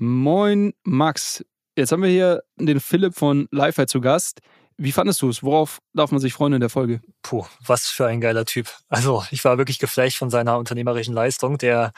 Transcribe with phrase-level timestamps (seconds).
[0.00, 1.44] Moin Max,
[1.76, 4.40] jetzt haben wir hier den Philipp von Lifehack zu Gast.
[4.80, 5.42] Wie fandest du es?
[5.42, 7.00] Worauf darf man sich freuen in der Folge?
[7.22, 8.70] Puh, was für ein geiler Typ.
[8.88, 11.58] Also ich war wirklich geflecht von seiner unternehmerischen Leistung.
[11.58, 11.92] Der,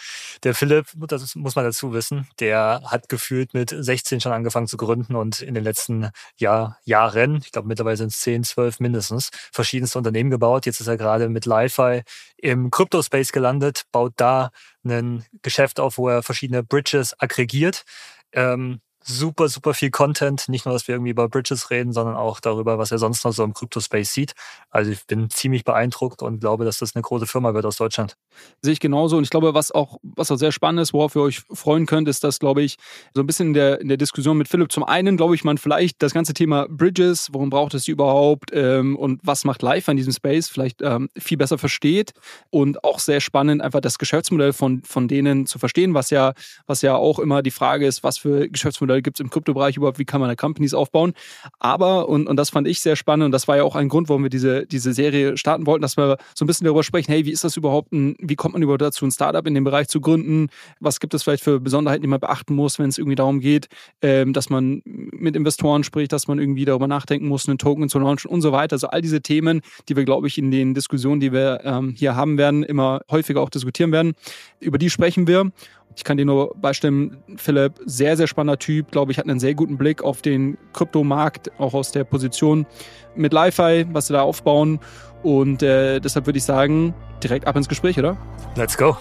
[0.44, 4.78] der Philipp, das muss man dazu wissen, der hat gefühlt mit 16 schon angefangen zu
[4.78, 6.08] gründen und in den letzten
[6.38, 10.64] Jahr, Jahren, ich glaube mittlerweile sind es 10, 12 mindestens, verschiedenste Unternehmen gebaut.
[10.64, 12.00] Jetzt ist er gerade mit Li-Fi
[12.38, 14.52] im Crypto-Space gelandet, baut da
[14.84, 17.84] ein Geschäft auf, wo er verschiedene Bridges aggregiert.
[18.32, 20.48] Ähm, super, super viel Content.
[20.48, 23.32] Nicht nur, dass wir irgendwie über Bridges reden, sondern auch darüber, was er sonst noch
[23.32, 24.34] so im Crypto-Space sieht.
[24.70, 28.16] Also ich bin ziemlich beeindruckt und glaube, dass das eine große Firma wird aus Deutschland.
[28.62, 29.16] Sehe ich genauso.
[29.16, 32.08] Und ich glaube, was auch, was auch sehr spannend ist, worauf ihr euch freuen könnt,
[32.08, 32.76] ist, dass, glaube ich,
[33.14, 35.58] so ein bisschen in der, in der Diskussion mit Philipp zum einen, glaube ich, man
[35.58, 39.88] vielleicht das ganze Thema Bridges, warum braucht es die überhaupt ähm, und was macht Live
[39.88, 42.12] an diesem Space, vielleicht ähm, viel besser versteht.
[42.50, 46.34] Und auch sehr spannend, einfach das Geschäftsmodell von, von denen zu verstehen, was ja,
[46.66, 49.98] was ja auch immer die Frage ist, was für Geschäftsmodelle Gibt es im Kryptobereich überhaupt,
[49.98, 51.12] wie kann man da Companies aufbauen.
[51.58, 54.08] Aber, und, und das fand ich sehr spannend und das war ja auch ein Grund,
[54.08, 57.24] warum wir diese, diese Serie starten wollten, dass wir so ein bisschen darüber sprechen, hey,
[57.26, 59.88] wie ist das überhaupt, ein, wie kommt man überhaupt dazu, ein Startup in dem Bereich
[59.88, 60.48] zu gründen?
[60.80, 63.68] Was gibt es vielleicht für Besonderheiten, die man beachten muss, wenn es irgendwie darum geht,
[64.02, 67.98] ähm, dass man mit Investoren spricht, dass man irgendwie darüber nachdenken muss, einen Token zu
[67.98, 68.74] launchen und so weiter.
[68.74, 72.16] Also all diese Themen, die wir, glaube ich, in den Diskussionen, die wir ähm, hier
[72.16, 74.14] haben werden, immer häufiger auch diskutieren werden,
[74.60, 75.50] über die sprechen wir.
[75.96, 79.54] Ich kann dir nur beistimmen, Philipp, sehr, sehr spannender Typ, glaube ich, hat einen sehr
[79.54, 82.66] guten Blick auf den Kryptomarkt, auch aus der Position
[83.14, 84.80] mit Li-Fi, was sie da aufbauen.
[85.22, 88.16] Und äh, deshalb würde ich sagen, direkt ab ins Gespräch, oder?
[88.56, 88.96] Let's go.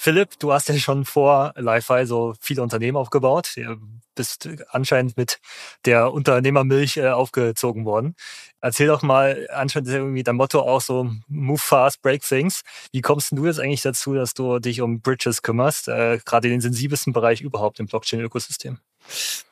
[0.00, 3.52] Philipp, du hast ja schon vor Li-Fi so viele Unternehmen aufgebaut.
[3.56, 3.76] Du
[4.14, 5.40] bist anscheinend mit
[5.84, 8.14] der Unternehmermilch äh, aufgezogen worden.
[8.60, 12.62] Erzähl doch mal, anscheinend ist ja irgendwie dein Motto auch so Move fast, break things.
[12.92, 16.54] Wie kommst du jetzt eigentlich dazu, dass du dich um Bridges kümmerst, äh, gerade in
[16.54, 18.78] den sensibelsten Bereich überhaupt im Blockchain-Ökosystem?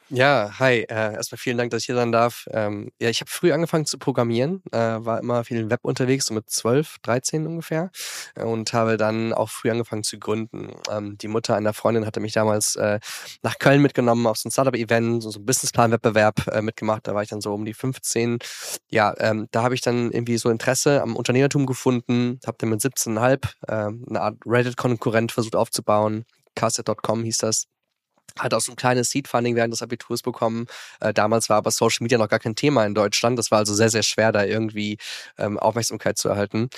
[0.09, 0.83] Ja, hi.
[0.89, 2.47] Äh, erstmal vielen Dank, dass ich hier sein darf.
[2.53, 6.27] Ähm, ja, ich habe früh angefangen zu programmieren, äh, war immer viel im Web unterwegs,
[6.27, 7.91] so mit 12, 13 ungefähr
[8.37, 10.71] äh, und habe dann auch früh angefangen zu gründen.
[10.89, 13.01] Ähm, die Mutter einer Freundin hatte mich damals äh,
[13.43, 17.09] nach Köln mitgenommen auf so ein Startup-Event, so, so ein Businessplan-Wettbewerb äh, mitgemacht.
[17.09, 18.39] Da war ich dann so um die 15.
[18.89, 22.81] Ja, ähm, da habe ich dann irgendwie so Interesse am Unternehmertum gefunden, habe dann mit
[22.81, 26.27] 17,5 äh, eine Art Reddit-Konkurrent versucht aufzubauen.
[26.55, 27.67] Casset.com hieß das
[28.39, 30.67] hat auch so ein kleines Seed-Funding während des Abiturs bekommen.
[31.01, 33.39] Äh, damals war aber Social Media noch gar kein Thema in Deutschland.
[33.39, 34.99] Das war also sehr, sehr schwer, da irgendwie
[35.39, 36.69] ähm, Aufmerksamkeit zu erhalten.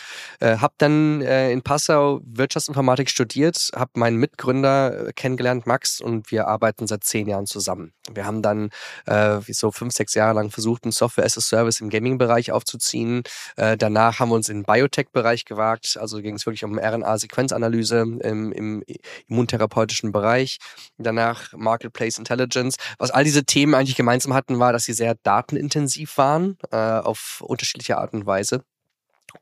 [0.40, 6.30] Äh, hab dann äh, in Passau Wirtschaftsinformatik studiert, habe meinen Mitgründer äh, kennengelernt, Max, und
[6.30, 7.92] wir arbeiten seit zehn Jahren zusammen.
[8.14, 8.70] Wir haben dann
[9.06, 13.22] äh, so fünf, sechs Jahre lang versucht, ein Software as a Service im Gaming-Bereich aufzuziehen.
[13.56, 15.96] Äh, danach haben wir uns in den Biotech-Bereich gewagt.
[16.00, 18.84] Also ging es wirklich um RNA-Sequenzanalyse im, im
[19.26, 20.58] immuntherapeutischen Bereich.
[20.98, 22.76] Danach Marketplace Intelligence.
[22.98, 27.42] Was all diese Themen eigentlich gemeinsam hatten, war, dass sie sehr datenintensiv waren, äh, auf
[27.46, 28.62] unterschiedliche Art und Weise.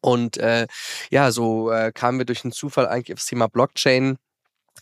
[0.01, 0.67] Und äh,
[1.11, 4.19] ja, so äh, kamen wir durch einen Zufall eigentlich auf das Thema Blockchain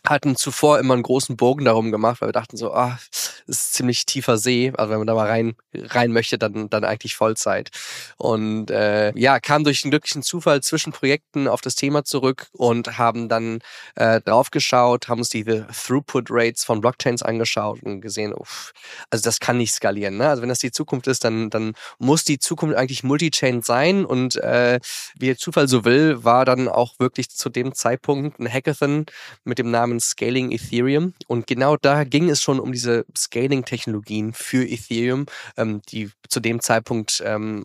[0.06, 2.98] hatten zuvor immer einen großen Bogen darum gemacht, weil wir dachten so, ah,
[3.46, 4.72] ist ziemlich tiefer See.
[4.76, 7.70] Also wenn man da mal rein rein möchte, dann dann eigentlich Vollzeit.
[8.16, 12.98] Und äh, ja, kam durch einen glücklichen Zufall zwischen Projekten auf das Thema zurück und
[12.98, 13.60] haben dann
[13.96, 18.72] äh, draufgeschaut, haben uns die Throughput Rates von Blockchains angeschaut und gesehen, uff,
[19.10, 20.16] also das kann nicht skalieren.
[20.16, 20.28] Ne?
[20.28, 24.04] Also wenn das die Zukunft ist, dann dann muss die Zukunft eigentlich Multichain sein.
[24.04, 24.80] Und äh,
[25.18, 29.06] wie der Zufall so will, war dann auch wirklich zu dem Zeitpunkt ein Hackathon
[29.44, 31.14] mit dem Namen namens Scaling Ethereum.
[31.26, 35.26] Und genau da ging es schon um diese Scaling-Technologien für Ethereum,
[35.56, 37.64] ähm, die zu dem Zeitpunkt ähm,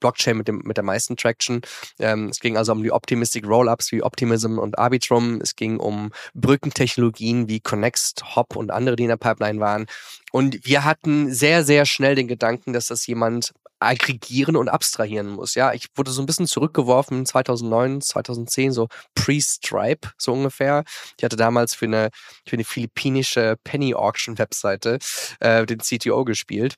[0.00, 1.62] Blockchain mit, dem, mit der meisten Traction.
[1.98, 5.40] Ähm, es ging also um die Optimistic Rollups wie Optimism und Arbitrum.
[5.40, 9.86] Es ging um Brückentechnologien wie Connext, Hop und andere, die in der Pipeline waren.
[10.32, 15.54] Und wir hatten sehr, sehr schnell den Gedanken, dass das jemand aggregieren und abstrahieren muss.
[15.54, 20.84] Ja, ich wurde so ein bisschen zurückgeworfen 2009, 2010, so pre-Stripe, so ungefähr.
[21.16, 22.10] Ich hatte damals für eine,
[22.46, 24.98] für eine philippinische Penny Auction Webseite
[25.40, 26.74] äh, den CTO gespielt.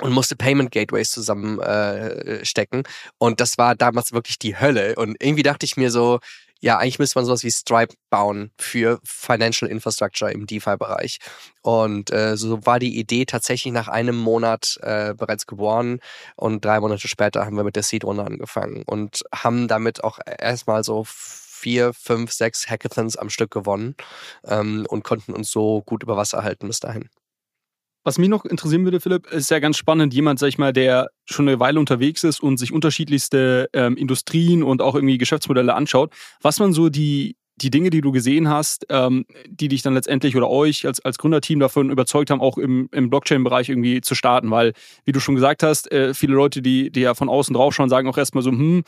[0.00, 2.80] und musste Payment Gateways zusammenstecken.
[2.84, 2.88] Äh,
[3.18, 4.94] und das war damals wirklich die Hölle.
[4.96, 6.20] Und irgendwie dachte ich mir so,
[6.60, 11.18] ja, eigentlich müsste man sowas wie Stripe bauen für Financial Infrastructure im DeFi-Bereich.
[11.62, 16.00] Und äh, so war die Idee tatsächlich nach einem Monat äh, bereits geboren
[16.36, 20.84] und drei Monate später haben wir mit der Seed-Runde angefangen und haben damit auch erstmal
[20.84, 23.94] so vier, fünf, sechs Hackathons am Stück gewonnen
[24.44, 27.08] ähm, und konnten uns so gut über Wasser halten bis dahin.
[28.02, 31.10] Was mich noch interessieren würde, Philipp, ist ja ganz spannend, jemand, sag ich mal, der
[31.26, 36.12] schon eine Weile unterwegs ist und sich unterschiedlichste ähm, Industrien und auch irgendwie Geschäftsmodelle anschaut,
[36.40, 40.36] was man so die die Dinge, die du gesehen hast, ähm, die dich dann letztendlich
[40.36, 44.50] oder euch als, als Gründerteam davon überzeugt haben, auch im, im Blockchain-Bereich irgendwie zu starten.
[44.50, 44.72] Weil,
[45.04, 47.88] wie du schon gesagt hast, äh, viele Leute, die, die ja von außen drauf schauen,
[47.88, 48.82] sagen auch erstmal so, hm,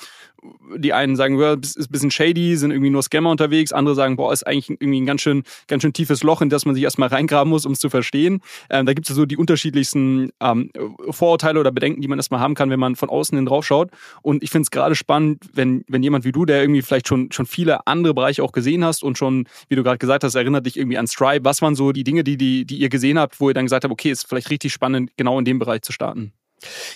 [0.76, 4.16] die einen sagen, ja, ist ein bisschen shady, sind irgendwie nur Scammer unterwegs, andere sagen,
[4.16, 6.84] boah, ist eigentlich irgendwie ein ganz schön, ganz schön tiefes Loch, in das man sich
[6.84, 8.40] erstmal reingraben muss, um es zu verstehen.
[8.68, 10.70] Ähm, da gibt es so die unterschiedlichsten ähm,
[11.10, 13.90] Vorurteile oder Bedenken, die man erstmal haben kann, wenn man von außen hin drauf schaut.
[14.22, 17.30] Und ich finde es gerade spannend, wenn, wenn jemand wie du, der irgendwie vielleicht schon,
[17.30, 20.66] schon viele andere Bereiche auch gesehen hast und schon, wie du gerade gesagt hast, erinnert
[20.66, 21.44] dich irgendwie an Stripe.
[21.44, 23.84] Was waren so die Dinge, die, die, die ihr gesehen habt, wo ihr dann gesagt
[23.84, 26.32] habt, okay, ist vielleicht richtig spannend, genau in dem Bereich zu starten?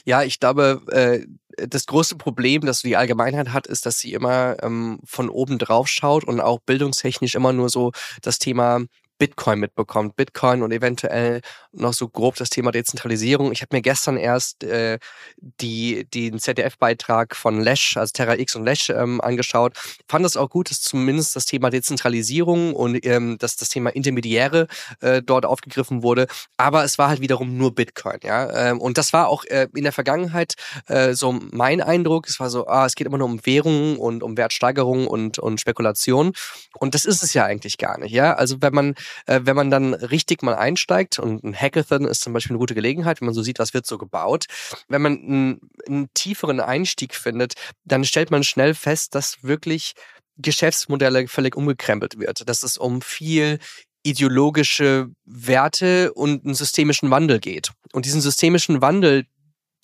[0.04, 1.26] Ja, ich glaube, äh,
[1.56, 5.88] das größte Problem, das die Allgemeinheit hat, ist, dass sie immer ähm, von oben drauf
[5.88, 7.92] schaut und auch bildungstechnisch immer nur so
[8.22, 8.80] das Thema
[9.18, 10.16] Bitcoin mitbekommt.
[10.16, 11.40] Bitcoin und eventuell
[11.72, 13.52] noch so grob das Thema Dezentralisierung.
[13.52, 14.98] Ich habe mir gestern erst äh,
[15.36, 19.74] die, den ZDF-Beitrag von Lesh, also Terra X und Lesh ähm, angeschaut.
[20.08, 24.66] Fand das auch gut, dass zumindest das Thema Dezentralisierung und ähm, dass das Thema Intermediäre
[25.00, 26.26] äh, dort aufgegriffen wurde.
[26.56, 28.70] Aber es war halt wiederum nur Bitcoin, ja.
[28.70, 30.54] Ähm, und das war auch äh, in der Vergangenheit
[30.86, 32.28] äh, so mein Eindruck.
[32.28, 35.60] Es war so, ah, es geht immer nur um Währungen und um Wertsteigerung und, und
[35.60, 36.32] Spekulation.
[36.78, 38.34] Und das ist es ja eigentlich gar nicht, ja.
[38.34, 38.94] Also wenn man
[39.26, 42.74] äh, wenn man dann richtig mal einsteigt und ein Hackathon ist zum Beispiel eine gute
[42.74, 44.46] Gelegenheit, wenn man so sieht, was wird so gebaut.
[44.88, 47.54] Wenn man einen, einen tieferen Einstieg findet,
[47.84, 49.94] dann stellt man schnell fest, dass wirklich
[50.38, 53.58] Geschäftsmodelle völlig umgekrempelt wird, dass es um viel
[54.02, 57.72] ideologische Werte und einen systemischen Wandel geht.
[57.92, 59.26] Und diesen systemischen Wandel,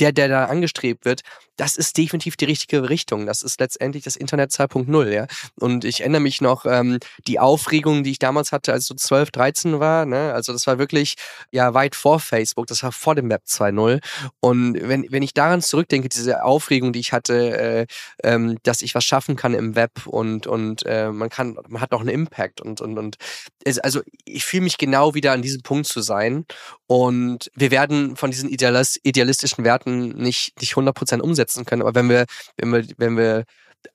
[0.00, 1.22] der, der da angestrebt wird,
[1.56, 3.26] das ist definitiv die richtige Richtung.
[3.26, 5.26] Das ist letztendlich das Internet 2.0, ja.
[5.60, 9.30] Und ich erinnere mich noch, ähm, die Aufregung, die ich damals hatte, als so 12,
[9.30, 10.32] 13 war, ne?
[10.32, 11.16] Also das war wirklich
[11.50, 14.00] ja weit vor Facebook, das war vor dem Web 2.0.
[14.40, 17.86] Und wenn, wenn ich daran zurückdenke, diese Aufregung, die ich hatte, äh,
[18.24, 21.92] ähm, dass ich was schaffen kann im Web und, und äh, man kann, man hat
[21.92, 23.16] noch einen Impact und, und, und
[23.64, 26.46] es, also ich fühle mich genau wieder an diesem Punkt zu sein.
[26.86, 31.82] Und wir werden von diesen idealis idealistischen Werten nicht, nicht 100% umsetzen können.
[31.82, 32.26] Aber wenn wir,
[32.56, 33.44] wenn wir, wenn wir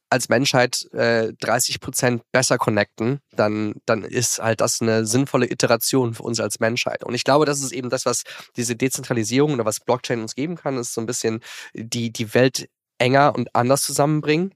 [0.10, 6.14] als Menschheit äh, 30 Prozent besser connecten, dann, dann ist halt das eine sinnvolle Iteration
[6.14, 7.04] für uns als Menschheit.
[7.04, 8.24] Und ich glaube, das ist eben das, was
[8.56, 11.42] diese Dezentralisierung oder was Blockchain uns geben kann, ist so ein bisschen
[11.74, 14.54] die, die Welt enger und anders zusammenbringen.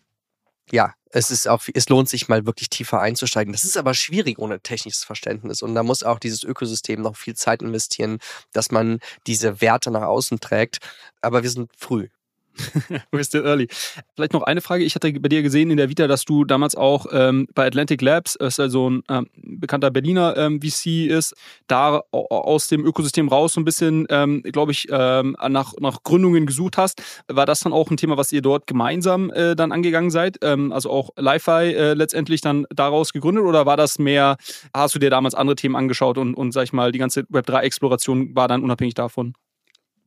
[0.71, 3.53] Ja, es ist auch, es lohnt sich mal wirklich tiefer einzusteigen.
[3.53, 5.61] Das ist aber schwierig ohne technisches Verständnis.
[5.61, 8.19] Und da muss auch dieses Ökosystem noch viel Zeit investieren,
[8.53, 10.79] dass man diese Werte nach außen trägt.
[11.21, 12.07] Aber wir sind früh.
[13.11, 13.67] We're still early.
[14.15, 14.83] Vielleicht noch eine Frage.
[14.83, 18.01] Ich hatte bei dir gesehen in der Vita, dass du damals auch ähm, bei Atlantic
[18.01, 21.33] Labs, das ist also ein ähm, bekannter Berliner ähm, VC ist,
[21.67, 26.45] da aus dem Ökosystem raus so ein bisschen, ähm, glaube ich, ähm, nach, nach Gründungen
[26.45, 27.01] gesucht hast.
[27.27, 30.37] War das dann auch ein Thema, was ihr dort gemeinsam äh, dann angegangen seid?
[30.41, 34.37] Ähm, also auch Li-Fi äh, letztendlich dann daraus gegründet oder war das mehr,
[34.73, 38.35] hast du dir damals andere Themen angeschaut und, und sag ich mal, die ganze Web3-Exploration
[38.35, 39.33] war dann unabhängig davon?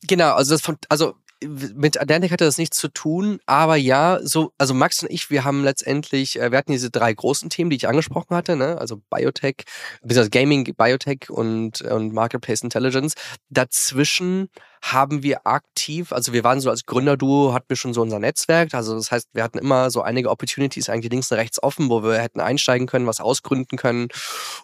[0.06, 1.14] Genau, also das von, also
[1.46, 5.44] mit Atlantic hatte das nichts zu tun, aber ja, so, also Max und ich, wir
[5.44, 8.78] haben letztendlich, äh, wir hatten diese drei großen Themen, die ich angesprochen hatte, ne?
[8.78, 9.64] also Biotech,
[10.02, 13.14] beziehungsweise Gaming, Biotech und, und Marketplace Intelligence.
[13.50, 14.48] Dazwischen
[14.92, 18.74] haben wir aktiv, also wir waren so als Gründerduo, hatten wir schon so unser Netzwerk.
[18.74, 22.02] Also das heißt, wir hatten immer so einige Opportunities eigentlich links und rechts offen, wo
[22.02, 24.08] wir hätten einsteigen können, was ausgründen können.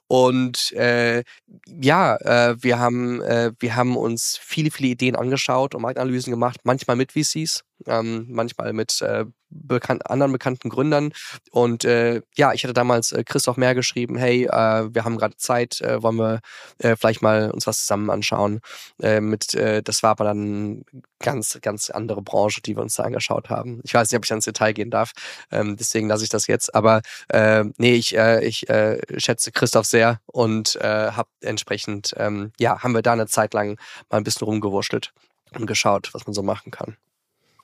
[0.09, 1.25] Und äh,
[1.67, 6.61] ja, äh, wir haben äh, wir haben uns viele viele Ideen angeschaut und Marktanalysen gemacht,
[6.65, 11.13] manchmal mit VCs, ähm, manchmal mit äh, bekan anderen bekannten Gründern.
[11.51, 15.37] Und äh, ja, ich hatte damals äh, Christoph Mehr geschrieben, hey, äh, wir haben gerade
[15.37, 16.41] Zeit, äh, wollen wir
[16.79, 18.61] äh, vielleicht mal uns was zusammen anschauen.
[19.03, 20.85] Äh, mit, äh, das war aber dann
[21.19, 23.81] ganz, ganz andere Branche, die wir uns da angeschaut haben.
[23.85, 25.13] Ich weiß nicht, ob ich ans Detail gehen darf,
[25.51, 26.75] ähm, deswegen lasse ich das jetzt.
[26.75, 32.53] Aber äh, nee, ich, äh, ich äh, schätze Christoph sehr und äh, habe entsprechend, ähm,
[32.59, 35.13] ja, haben wir da eine Zeit lang mal ein bisschen rumgewurschtelt
[35.55, 36.97] und geschaut, was man so machen kann.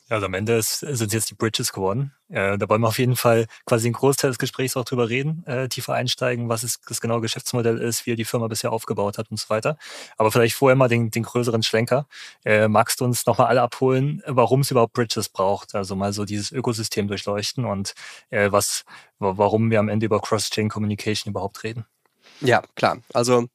[0.09, 2.13] Also am Ende sind es jetzt die Bridges geworden.
[2.29, 5.45] Äh, da wollen wir auf jeden Fall quasi einen Großteil des Gesprächs auch drüber reden,
[5.47, 9.19] äh, tiefer einsteigen, was ist das genaue Geschäftsmodell ist, wie er die Firma bisher aufgebaut
[9.19, 9.77] hat und so weiter.
[10.17, 12.07] Aber vielleicht vorher mal den, den größeren Schlenker.
[12.45, 15.75] Äh, magst du uns nochmal alle abholen, warum es überhaupt Bridges braucht?
[15.75, 17.95] Also mal so dieses Ökosystem durchleuchten und
[18.31, 18.85] äh, was,
[19.19, 21.85] warum wir am Ende über Cross-Chain Communication überhaupt reden.
[22.41, 22.99] Ja, klar.
[23.13, 23.49] Also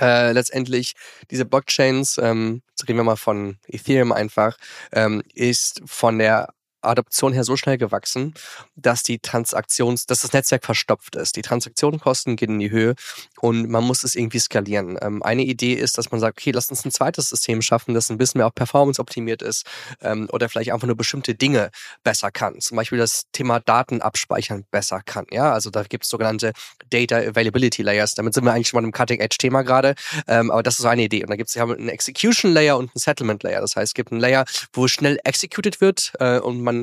[0.00, 0.94] äh, letztendlich
[1.30, 4.56] diese Blockchains, ähm, jetzt reden wir mal von Ethereum einfach,
[4.92, 6.48] ähm, ist von der
[6.88, 8.34] Adoption her so schnell gewachsen,
[8.76, 11.36] dass die Transaktions, dass das Netzwerk verstopft ist.
[11.36, 12.94] Die Transaktionskosten gehen in die Höhe
[13.40, 14.98] und man muss es irgendwie skalieren.
[15.00, 18.10] Ähm, eine Idee ist, dass man sagt, okay, lass uns ein zweites System schaffen, das
[18.10, 19.66] ein bisschen mehr auf Performance optimiert ist
[20.00, 21.70] ähm, oder vielleicht einfach nur bestimmte Dinge
[22.02, 22.60] besser kann.
[22.60, 25.26] Zum Beispiel das Thema Daten abspeichern besser kann.
[25.30, 26.52] Ja, also da gibt es sogenannte
[26.90, 28.14] Data Availability Layers.
[28.14, 29.94] Damit sind wir eigentlich schon mal im Cutting Edge Thema gerade.
[30.26, 31.22] Ähm, aber das ist eine Idee.
[31.22, 33.60] Und da gibt es einen Execution Layer und einen Settlement Layer.
[33.60, 36.77] Das heißt, es gibt einen Layer, wo schnell executed wird äh, und man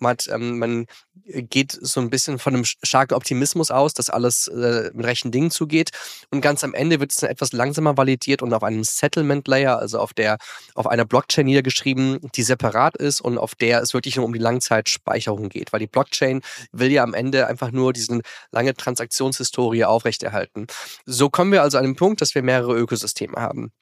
[0.00, 0.86] man, hat, ähm, man
[1.24, 5.50] geht so ein bisschen von einem starken Optimismus aus, dass alles äh, mit rechten Dingen
[5.50, 5.90] zugeht.
[6.30, 9.78] Und ganz am Ende wird es dann etwas langsamer validiert und auf einem Settlement Layer,
[9.78, 10.38] also auf der,
[10.74, 14.38] auf einer Blockchain niedergeschrieben, die separat ist und auf der es wirklich nur um die
[14.38, 15.72] Langzeitspeicherung geht.
[15.72, 16.40] Weil die Blockchain
[16.72, 20.66] will ja am Ende einfach nur diesen lange Transaktionshistorie aufrechterhalten.
[21.06, 23.72] So kommen wir also an den Punkt, dass wir mehrere Ökosysteme haben.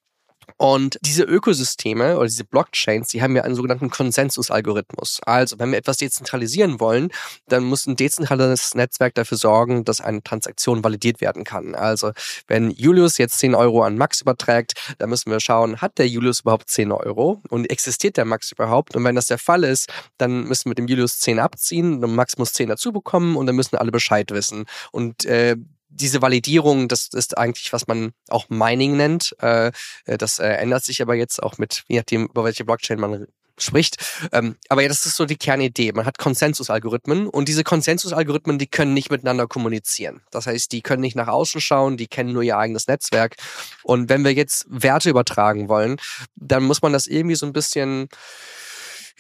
[0.57, 5.21] Und diese Ökosysteme oder diese Blockchains, die haben ja einen sogenannten Konsensusalgorithmus.
[5.25, 7.11] Also, wenn wir etwas dezentralisieren wollen,
[7.49, 11.75] dann muss ein dezentrales Netzwerk dafür sorgen, dass eine Transaktion validiert werden kann.
[11.75, 12.13] Also,
[12.47, 16.41] wenn Julius jetzt 10 Euro an Max überträgt, dann müssen wir schauen, hat der Julius
[16.41, 18.97] überhaupt 10 Euro und existiert der Max überhaupt?
[18.97, 22.39] Und wenn das der Fall ist, dann müssen wir dem Julius 10 abziehen und Max
[22.39, 24.65] muss 10 dazu bekommen und dann müssen alle Bescheid wissen.
[24.93, 25.57] Und äh,
[25.89, 29.35] diese Validierung, das ist eigentlich, was man auch Mining nennt.
[29.41, 29.73] Äh,
[30.05, 33.27] äh, das äh, ändert sich aber jetzt auch mit, je nachdem, über welche Blockchain man
[33.61, 33.97] spricht.
[34.33, 35.93] Ähm, aber ja, das ist so die Kernidee.
[35.93, 40.23] Man hat Konsensusalgorithmen und diese Konsensusalgorithmen, die können nicht miteinander kommunizieren.
[40.31, 43.37] Das heißt, die können nicht nach außen schauen, die kennen nur ihr eigenes Netzwerk.
[43.83, 46.01] Und wenn wir jetzt Werte übertragen wollen,
[46.37, 48.09] dann muss man das irgendwie so ein bisschen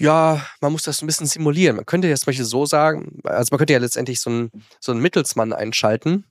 [0.00, 1.74] ja, man muss das ein bisschen simulieren.
[1.74, 4.92] Man könnte jetzt zum Beispiel so sagen, also man könnte ja letztendlich so einen, so
[4.92, 6.24] einen Mittelsmann einschalten,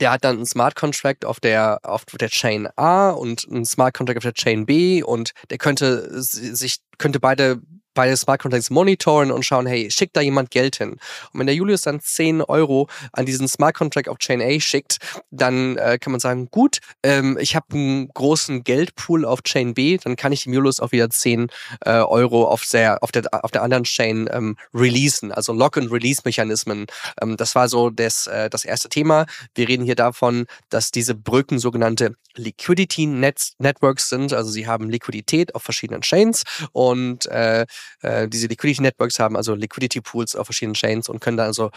[0.00, 3.94] der hat dann einen Smart Contract auf der, auf der Chain A und einen Smart
[3.94, 7.60] Contract auf der Chain B und der könnte sich, könnte beide
[7.98, 10.92] beide Smart Contracts monitoren und schauen, hey, schickt da jemand Geld hin?
[11.32, 14.98] Und wenn der Julius dann 10 Euro an diesen Smart Contract auf Chain A schickt,
[15.32, 19.96] dann äh, kann man sagen, gut, ähm, ich habe einen großen Geldpool auf Chain B,
[19.96, 21.48] dann kann ich dem Julius auch wieder 10
[21.84, 26.86] äh, Euro auf der, auf, der, auf der anderen Chain ähm, releasen, also Lock-and-Release-Mechanismen.
[27.20, 29.26] Ähm, das war so das, äh, das erste Thema.
[29.56, 34.88] Wir reden hier davon, dass diese Brücken sogenannte Liquidity Net Networks sind, also sie haben
[34.88, 37.66] Liquidität auf verschiedenen Chains und äh,
[38.02, 41.70] äh, diese Liquidity Networks haben also Liquidity Pools auf verschiedenen Chains und können dann also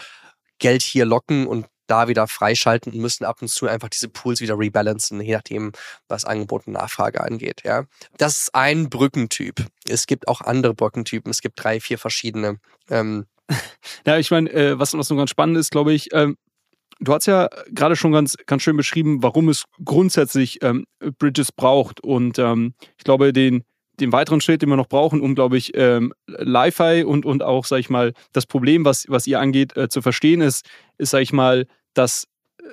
[0.58, 4.40] Geld hier locken und da wieder freischalten und müssen ab und zu einfach diese Pools
[4.40, 5.72] wieder rebalancen, je nachdem,
[6.08, 7.62] was Angebot und Nachfrage angeht.
[7.64, 7.84] Ja,
[8.16, 9.66] das ist ein Brückentyp.
[9.88, 11.30] Es gibt auch andere Brückentypen.
[11.30, 12.58] Es gibt drei, vier verschiedene.
[12.88, 13.26] Ähm
[14.06, 16.36] ja, ich meine, äh, was, was noch ganz spannend ist, glaube ich, ähm,
[17.00, 20.86] du hast ja gerade schon ganz, ganz schön beschrieben, warum es grundsätzlich ähm,
[21.18, 22.00] Bridges braucht.
[22.00, 23.64] Und ähm, ich glaube, den,
[24.00, 27.64] den weiteren Schritt, den wir noch brauchen, um, glaube ich, ähm, Li-Fi und, und auch,
[27.64, 30.66] sag ich mal, das Problem, was, was ihr angeht, äh, zu verstehen ist,
[30.98, 32.64] ist, sag ich mal, dass äh,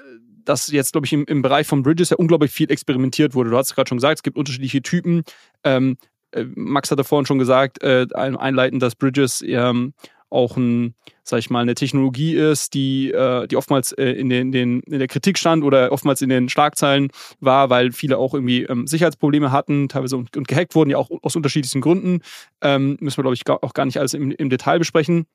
[0.46, 3.52] dass jetzt, glaube ich, im, im Bereich von Bridges ja unglaublich viel experimentiert wurde.
[3.52, 5.24] Du hast es gerade schon gesagt, es gibt unterschiedliche Typen.
[5.64, 5.98] Ähm,
[6.32, 9.94] äh, Max hatte vorhin schon gesagt, äh, einleitend, dass Bridges ähm,
[10.30, 14.52] auch ein, sag ich mal, eine Technologie ist, die, äh, die oftmals äh, in, den,
[14.52, 17.10] den, in der Kritik stand oder oftmals in den Schlagzeilen
[17.40, 21.10] war, weil viele auch irgendwie ähm, Sicherheitsprobleme hatten, teilweise und, und, gehackt wurden, ja auch
[21.22, 22.22] aus unterschiedlichsten Gründen.
[22.62, 25.26] Ähm, müssen wir, glaube ich, auch gar nicht alles im, im Detail besprechen.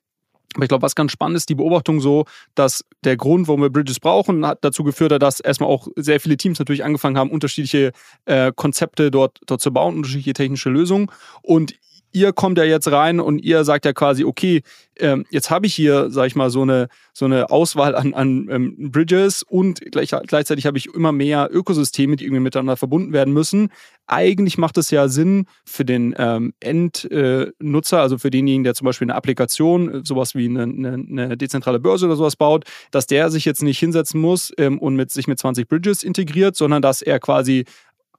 [0.55, 3.69] Aber ich glaube, was ganz spannend ist, die Beobachtung so, dass der Grund, warum wir
[3.69, 7.91] Bridges brauchen, hat dazu geführt, dass erstmal auch sehr viele Teams natürlich angefangen haben, unterschiedliche
[8.25, 11.11] äh, Konzepte dort, dort zu bauen, unterschiedliche technische Lösungen.
[11.41, 11.75] Und
[12.15, 14.61] ihr kommt ja jetzt rein und ihr sagt ja quasi, okay,
[14.97, 18.47] ähm, jetzt habe ich hier, sag ich mal, so eine, so eine Auswahl an, an
[18.49, 23.33] ähm, Bridges und gleich, gleichzeitig habe ich immer mehr Ökosysteme, die irgendwie miteinander verbunden werden
[23.33, 23.69] müssen.
[24.07, 28.85] Eigentlich macht es ja Sinn für den ähm, Endnutzer, äh, also für denjenigen, der zum
[28.85, 33.29] Beispiel eine Applikation, sowas wie eine, eine, eine, dezentrale Börse oder sowas baut, dass der
[33.29, 37.01] sich jetzt nicht hinsetzen muss ähm, und mit, sich mit 20 Bridges integriert, sondern dass
[37.01, 37.65] er quasi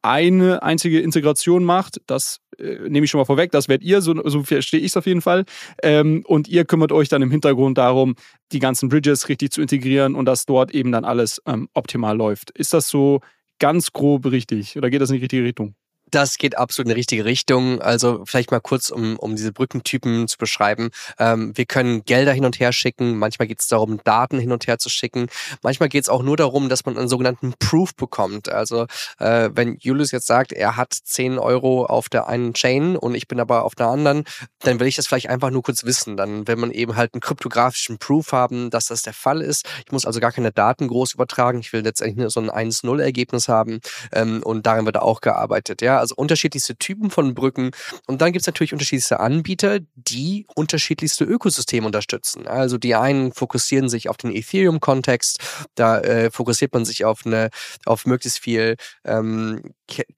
[0.02, 2.00] eine einzige Integration macht.
[2.06, 4.96] Das äh, nehme ich schon mal vorweg, das werdet ihr, so, so verstehe ich es
[4.96, 5.44] auf jeden Fall.
[5.82, 8.16] Ähm, und ihr kümmert euch dann im Hintergrund darum,
[8.52, 12.50] die ganzen Bridges richtig zu integrieren und dass dort eben dann alles ähm, optimal läuft.
[12.52, 13.20] Ist das so
[13.58, 15.74] ganz grob richtig oder geht das in die richtige Richtung?
[16.10, 17.82] Das geht absolut in die richtige Richtung.
[17.82, 20.90] Also vielleicht mal kurz, um, um diese Brückentypen zu beschreiben.
[21.18, 23.16] Ähm, wir können Gelder hin und her schicken.
[23.18, 25.26] Manchmal geht es darum, Daten hin und her zu schicken.
[25.62, 28.48] Manchmal geht es auch nur darum, dass man einen sogenannten Proof bekommt.
[28.48, 28.86] Also
[29.18, 33.26] äh, wenn Julius jetzt sagt, er hat 10 Euro auf der einen Chain und ich
[33.26, 34.24] bin aber auf der anderen,
[34.60, 36.16] dann will ich das vielleicht einfach nur kurz wissen.
[36.16, 39.66] Dann will man eben halt einen kryptografischen Proof haben, dass das der Fall ist.
[39.84, 41.58] Ich muss also gar keine Daten groß übertragen.
[41.58, 43.80] Ich will letztendlich nur so ein 1-0-Ergebnis haben
[44.12, 45.82] ähm, und darin wird auch gearbeitet.
[45.82, 47.70] Ja, also unterschiedlichste Typen von Brücken.
[48.06, 52.46] Und dann gibt es natürlich unterschiedlichste Anbieter, die unterschiedlichste Ökosysteme unterstützen.
[52.46, 55.38] Also die einen fokussieren sich auf den Ethereum-Kontext,
[55.74, 57.50] da äh, fokussiert man sich auf eine,
[57.84, 59.62] auf möglichst viel ähm,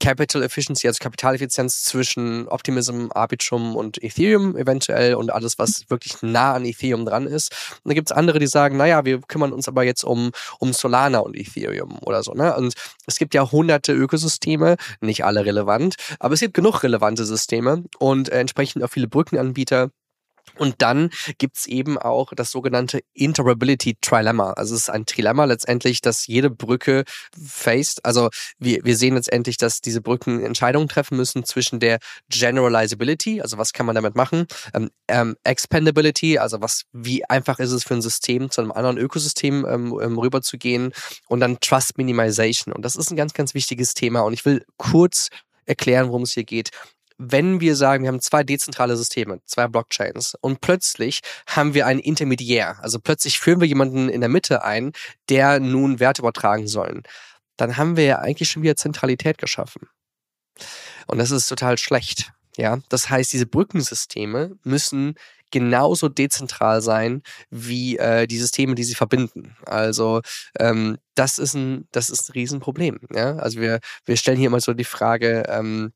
[0.00, 6.54] Capital Efficiency, also Kapitaleffizienz zwischen Optimism, Arbitrum und Ethereum eventuell und alles, was wirklich nah
[6.54, 7.52] an Ethereum dran ist.
[7.84, 10.72] Und dann gibt es andere, die sagen, naja, wir kümmern uns aber jetzt um, um
[10.72, 12.32] Solana und Ethereum oder so.
[12.32, 12.56] Ne?
[12.56, 12.74] Und
[13.06, 18.30] es gibt ja hunderte Ökosysteme, nicht alle relevant, aber es gibt genug relevante Systeme und
[18.30, 19.90] entsprechend auch viele Brückenanbieter,
[20.58, 24.52] und dann gibt's eben auch das sogenannte Interoperability Trilemma.
[24.52, 27.04] Also es ist ein Trilemma letztendlich, dass jede Brücke
[27.40, 28.04] faced.
[28.04, 31.98] Also wir, wir sehen letztendlich, dass diese Brücken Entscheidungen treffen müssen zwischen der
[32.28, 37.72] Generalizability, also was kann man damit machen, ähm, ähm, Expandability, also was, wie einfach ist
[37.72, 40.92] es für ein System zu einem anderen Ökosystem ähm, ähm, rüberzugehen
[41.28, 42.74] und dann Trust Minimization.
[42.74, 44.20] Und das ist ein ganz, ganz wichtiges Thema.
[44.20, 45.28] Und ich will kurz
[45.66, 46.70] erklären, worum es hier geht
[47.18, 52.00] wenn wir sagen, wir haben zwei dezentrale Systeme, zwei Blockchains und plötzlich haben wir einen
[52.00, 54.92] Intermediär, also plötzlich führen wir jemanden in der Mitte ein,
[55.28, 57.02] der nun Werte übertragen sollen,
[57.56, 59.88] dann haben wir ja eigentlich schon wieder Zentralität geschaffen.
[61.06, 62.32] Und das ist total schlecht.
[62.56, 65.14] Ja, das heißt, diese Brückensysteme müssen
[65.50, 69.56] genauso dezentral sein wie äh, die Systeme, die sie verbinden.
[69.64, 70.20] Also
[70.58, 73.00] ähm, das ist ein, das ist ein Riesenproblem.
[73.14, 73.36] Ja?
[73.36, 75.92] Also wir, wir stellen hier immer so die Frage, ähm,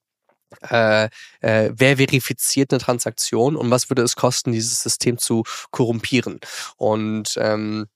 [0.69, 1.09] äh,
[1.41, 6.41] äh, wer verifiziert eine Transaktion und was würde es kosten, dieses System zu korrumpieren.
[6.77, 7.87] Und ähm,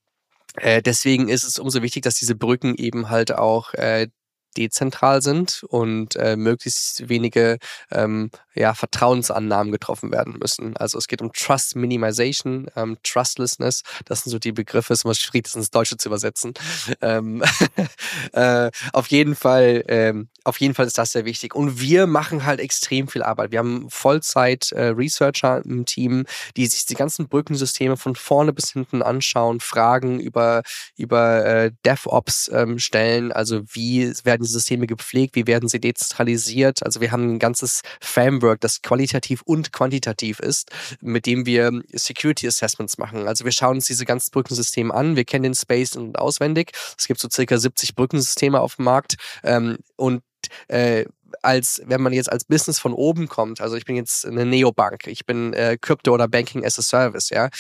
[0.57, 4.09] äh, deswegen ist es umso wichtig, dass diese Brücken eben halt auch äh,
[4.57, 7.59] dezentral sind und äh, möglichst wenige
[7.91, 10.77] ähm, ja, Vertrauensannahmen getroffen werden müssen.
[10.77, 13.83] Also es geht um Trust Minimization, ähm, Trustlessness.
[14.07, 16.55] Das sind so die Begriffe, es ist immer schwierig, das ins Deutsche zu übersetzen.
[17.03, 17.43] ähm,
[18.33, 21.55] äh, auf jeden Fall, ähm, auf jeden Fall ist das sehr wichtig.
[21.55, 23.51] Und wir machen halt extrem viel Arbeit.
[23.53, 26.25] Wir haben Vollzeit-Researcher äh, im Team,
[26.57, 30.63] die sich die ganzen Brückensysteme von vorne bis hinten anschauen, Fragen über,
[30.97, 33.33] über äh, DevOps ähm, stellen.
[33.33, 36.85] Also wie werden die Systeme gepflegt, wie werden sie dezentralisiert?
[36.85, 42.47] Also wir haben ein ganzes Framework, das qualitativ und quantitativ ist, mit dem wir Security
[42.47, 43.29] Assessments machen.
[43.29, 46.73] Also wir schauen uns diese ganzen Brückensysteme an, wir kennen den Space und auswendig.
[46.97, 50.23] Es gibt so circa 70 Brückensysteme auf dem Markt ähm, und
[50.69, 51.05] äh,
[51.43, 55.07] als wenn man jetzt als Business von oben kommt, also ich bin jetzt eine Neobank,
[55.07, 57.51] ich bin äh, Crypto oder Banking as a Service, ja,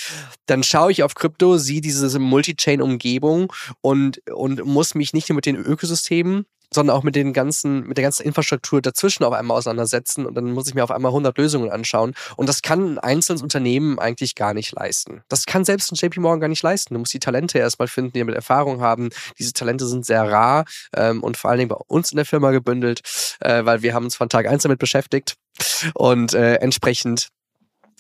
[0.47, 5.47] dann schaue ich auf Crypto, sehe diese Multi-Chain-Umgebung und, und muss mich nicht nur mit
[5.47, 10.27] den Ökosystemen sondern auch mit den ganzen, mit der ganzen Infrastruktur dazwischen auf einmal auseinandersetzen
[10.27, 13.43] und dann muss ich mir auf einmal 100 Lösungen anschauen und das kann ein einzelnes
[13.43, 15.23] Unternehmen eigentlich gar nicht leisten.
[15.29, 16.95] Das kann selbst ein JP Morgan gar nicht leisten.
[16.95, 19.11] Du musst die Talente erstmal finden, die mit Erfahrung haben.
[19.39, 22.51] Diese Talente sind sehr rar ähm, und vor allen Dingen bei uns in der Firma
[22.51, 23.03] gebündelt,
[23.41, 25.37] äh, weil wir haben uns von Tag eins damit beschäftigt
[25.95, 27.29] und äh, entsprechend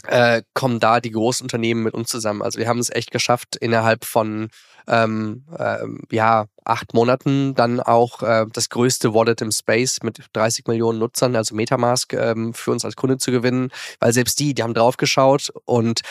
[0.06, 2.42] äh, kommen da die großen Unternehmen mit uns zusammen.
[2.42, 4.48] Also wir haben es echt geschafft, innerhalb von
[4.88, 10.66] ähm, ähm, ja, acht Monaten dann auch äh, das größte Wallet im Space mit 30
[10.66, 14.62] Millionen Nutzern, also Metamask, ähm, für uns als Kunde zu gewinnen, weil selbst die, die
[14.62, 16.02] haben draufgeschaut und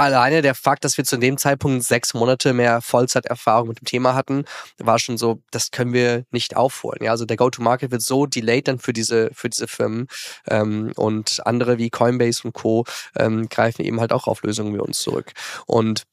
[0.00, 4.14] alleine der Fakt, dass wir zu dem Zeitpunkt sechs Monate mehr Vollzeiterfahrung mit dem Thema
[4.14, 4.44] hatten,
[4.78, 7.00] war schon so, das können wir nicht aufholen.
[7.02, 10.08] Ja, also der Go-to-Market wird so delayed dann für diese für diese Firmen
[10.48, 12.84] ähm, und andere wie Coinbase und Co.
[13.16, 15.32] Ähm, greifen eben halt auch auf Lösungen wie uns zurück.
[15.66, 16.04] Und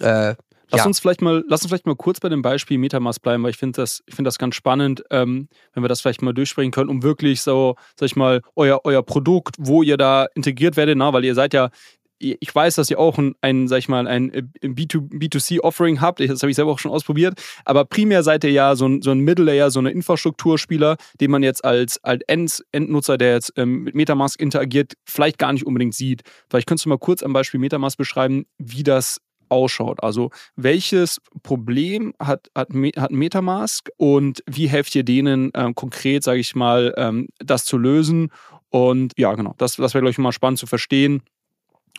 [0.00, 0.34] äh,
[0.70, 0.86] Lass ja.
[0.86, 3.56] uns vielleicht mal, lass uns vielleicht mal kurz bei dem Beispiel Metamask bleiben, weil ich
[3.56, 6.90] finde das, ich finde das ganz spannend, ähm, wenn wir das vielleicht mal durchsprechen können,
[6.90, 11.12] um wirklich so, sag ich mal, euer, euer Produkt, wo ihr da integriert werdet, na,
[11.12, 11.70] weil ihr seid ja
[12.18, 14.30] ich weiß, dass ihr auch ein, ein sag ich mal, ein
[14.62, 16.20] B2C-Offering habt.
[16.20, 17.40] Das habe ich selber auch schon ausprobiert.
[17.64, 21.42] Aber primär seid ihr ja so ein, so ein Middle-Layer, so eine Infrastrukturspieler, den man
[21.42, 26.22] jetzt als, als Endnutzer, der jetzt ähm, mit Metamask interagiert, vielleicht gar nicht unbedingt sieht.
[26.48, 30.02] Vielleicht könntest du mal kurz am Beispiel Metamask beschreiben, wie das ausschaut.
[30.02, 36.40] Also welches Problem hat, hat, hat Metamask und wie helft ihr denen ähm, konkret, sage
[36.40, 38.30] ich mal, ähm, das zu lösen?
[38.70, 41.22] Und ja, genau, das, das wäre, glaube ich, mal spannend zu verstehen,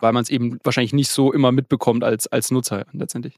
[0.01, 3.37] weil man es eben wahrscheinlich nicht so immer mitbekommt als, als Nutzer letztendlich.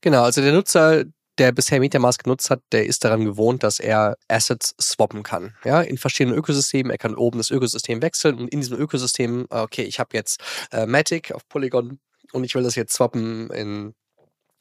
[0.00, 1.04] Genau, also der Nutzer
[1.38, 5.54] der bisher MetaMask genutzt hat, der ist daran gewohnt, dass er Assets swappen kann.
[5.64, 6.90] Ja, in verschiedenen Ökosystemen.
[6.90, 10.40] Er kann oben das Ökosystem wechseln und in diesem Ökosystem, okay, ich habe jetzt
[10.72, 12.00] äh, Matic auf Polygon
[12.32, 13.94] und ich will das jetzt swappen in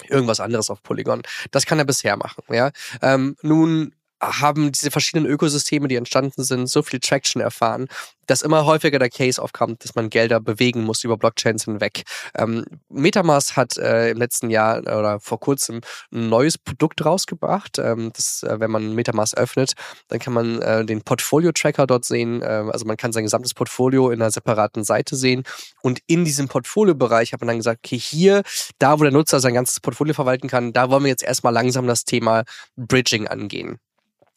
[0.08, 1.23] irgendwas anderes auf Polygon.
[1.52, 2.43] Das kann er bisher machen.
[2.50, 2.71] Ja,
[3.02, 7.88] ähm, nun haben diese verschiedenen Ökosysteme, die entstanden sind, so viel Traction erfahren,
[8.27, 12.03] dass immer häufiger der Case aufkommt, dass man Gelder bewegen muss über Blockchains hinweg.
[12.36, 17.80] Ähm, Metamask hat äh, im letzten Jahr oder vor kurzem ein neues Produkt rausgebracht.
[17.80, 19.73] Ähm, das, äh, wenn man Metamask öffnet,
[20.10, 22.41] dann kann man äh, den Portfolio-Tracker dort sehen.
[22.41, 25.43] Äh, also man kann sein gesamtes Portfolio in einer separaten Seite sehen.
[25.82, 28.43] Und in diesem Portfolio-Bereich hat man dann gesagt, okay, hier,
[28.80, 31.88] da wo der Nutzer sein ganzes Portfolio verwalten kann, da wollen wir jetzt erstmal langsam
[31.88, 32.43] das Thema
[32.75, 33.80] Bridging angehen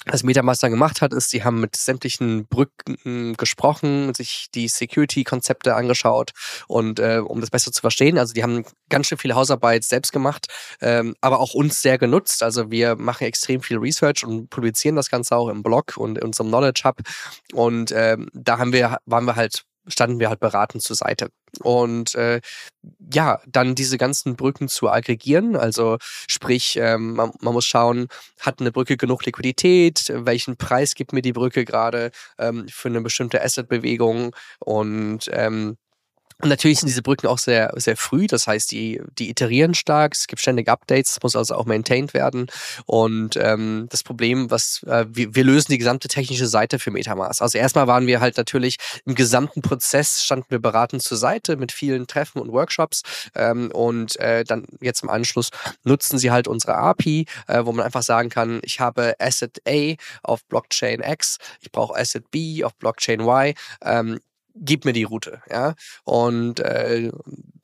[0.06, 6.32] was Metamaster gemacht hat, ist, sie haben mit sämtlichen Brücken gesprochen, sich die Security-Konzepte angeschaut
[6.68, 10.12] und äh, um das besser zu verstehen, also die haben ganz schön viel Hausarbeit selbst
[10.12, 10.46] gemacht,
[10.80, 12.42] ähm, aber auch uns sehr genutzt.
[12.42, 16.24] Also wir machen extrem viel Research und publizieren das Ganze auch im Blog und in
[16.24, 17.00] unserem Knowledge Hub.
[17.52, 21.30] Und ähm, da haben wir, waren wir halt standen wir halt beratend zur Seite.
[21.60, 22.40] Und äh,
[23.12, 28.60] ja, dann diese ganzen Brücken zu aggregieren, also sprich, ähm, man, man, muss schauen, hat
[28.60, 33.42] eine Brücke genug Liquidität, welchen Preis gibt mir die Brücke gerade ähm, für eine bestimmte
[33.42, 35.76] Assetbewegung und ähm,
[36.42, 40.14] und natürlich sind diese Brücken auch sehr, sehr früh, das heißt, die, die iterieren stark,
[40.14, 42.46] es gibt ständig Updates, es muss also auch maintained werden.
[42.86, 47.42] Und ähm, das Problem, was äh, wir, wir lösen die gesamte technische Seite für Metamask.
[47.42, 51.72] Also erstmal waren wir halt natürlich im gesamten Prozess, standen wir beratend zur Seite mit
[51.72, 53.02] vielen Treffen und Workshops.
[53.34, 55.50] Ähm, und äh, dann jetzt im Anschluss
[55.84, 59.94] nutzen sie halt unsere API, äh, wo man einfach sagen kann, ich habe Asset A
[60.22, 63.54] auf Blockchain X, ich brauche Asset B auf Blockchain Y.
[63.82, 64.20] Ähm,
[64.54, 65.74] gib mir die Route, ja.
[66.04, 67.10] Und äh,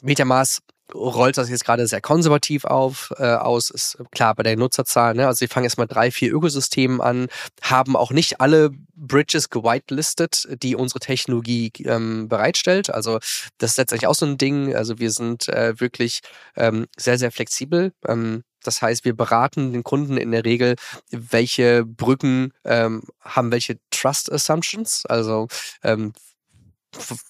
[0.03, 0.62] Metamask
[0.94, 5.27] rollt das jetzt gerade sehr konservativ auf, äh, aus, ist klar bei der Nutzerzahl, ne?
[5.27, 7.27] Also sie fangen erstmal drei, vier Ökosystemen an,
[7.62, 12.90] haben auch nicht alle Bridges gewitelistet, die unsere Technologie ähm, bereitstellt.
[12.90, 13.18] Also
[13.59, 14.75] das ist letztendlich auch so ein Ding.
[14.75, 16.20] Also wir sind äh, wirklich
[16.57, 17.92] ähm, sehr, sehr flexibel.
[18.07, 20.77] Ähm, das heißt, wir beraten den Kunden in der Regel,
[21.11, 25.07] welche Brücken ähm, haben welche Trust Assumptions.
[25.07, 25.49] Also
[25.83, 26.12] ähm,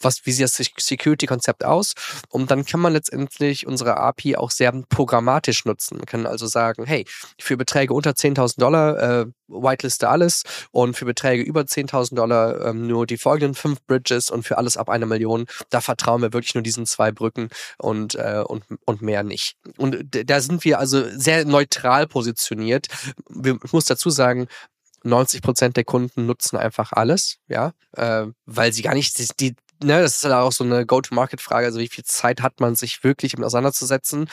[0.00, 1.94] was, wie sieht das Security-Konzept aus?
[2.28, 5.98] Und dann kann man letztendlich unsere API auch sehr programmatisch nutzen.
[5.98, 7.04] Man kann also sagen, hey,
[7.40, 12.86] für Beträge unter 10.000 Dollar äh, whiteliste alles und für Beträge über 10.000 Dollar ähm,
[12.86, 16.54] nur die folgenden fünf Bridges und für alles ab einer Million, da vertrauen wir wirklich
[16.54, 17.48] nur diesen zwei Brücken
[17.78, 19.56] und, äh, und, und mehr nicht.
[19.76, 22.88] Und da sind wir also sehr neutral positioniert.
[23.44, 24.48] Ich muss dazu sagen,
[25.06, 29.56] 90 Prozent der Kunden nutzen einfach alles, ja, äh, weil sie gar nicht die, die
[29.82, 33.04] ne, das ist halt auch so eine Go-to-Market-Frage, also wie viel Zeit hat man sich
[33.04, 34.28] wirklich damit auseinanderzusetzen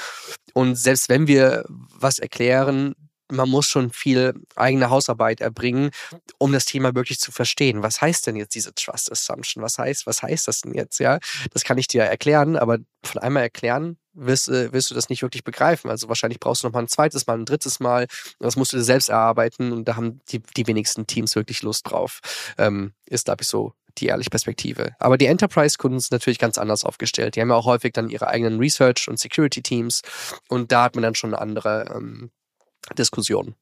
[0.53, 2.95] und selbst wenn wir was erklären,
[3.31, 5.91] man muss schon viel eigene Hausarbeit erbringen,
[6.37, 7.81] um das Thema wirklich zu verstehen.
[7.81, 9.63] Was heißt denn jetzt diese Trust Assumption?
[9.63, 10.99] Was heißt, was heißt das denn jetzt?
[10.99, 11.19] Ja,
[11.51, 15.21] das kann ich dir erklären, aber von einmal erklären wirst, äh, wirst du das nicht
[15.21, 15.89] wirklich begreifen.
[15.89, 18.07] Also wahrscheinlich brauchst du noch mal ein zweites Mal, ein drittes Mal.
[18.39, 21.89] Das musst du dir selbst erarbeiten und da haben die, die wenigsten Teams wirklich Lust
[21.89, 22.19] drauf.
[22.57, 24.95] Ähm, ist, glaube ich, so die ehrliche Perspektive.
[24.99, 27.35] Aber die Enterprise-Kunden sind natürlich ganz anders aufgestellt.
[27.35, 30.01] Die haben ja auch häufig dann ihre eigenen Research- und Security-Teams
[30.47, 32.31] und da hat man dann schon eine andere ähm,
[32.97, 33.55] Diskussion.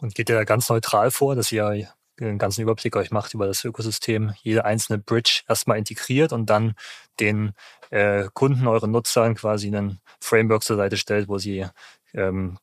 [0.00, 1.88] Und geht ihr da ganz neutral vor, dass ihr
[2.20, 6.74] einen ganzen Überblick euch macht über das Ökosystem, jede einzelne Bridge erstmal integriert und dann
[7.20, 7.52] den
[7.90, 11.66] äh, Kunden, euren Nutzern quasi einen Framework zur Seite stellt, wo sie
[12.14, 12.58] ähm,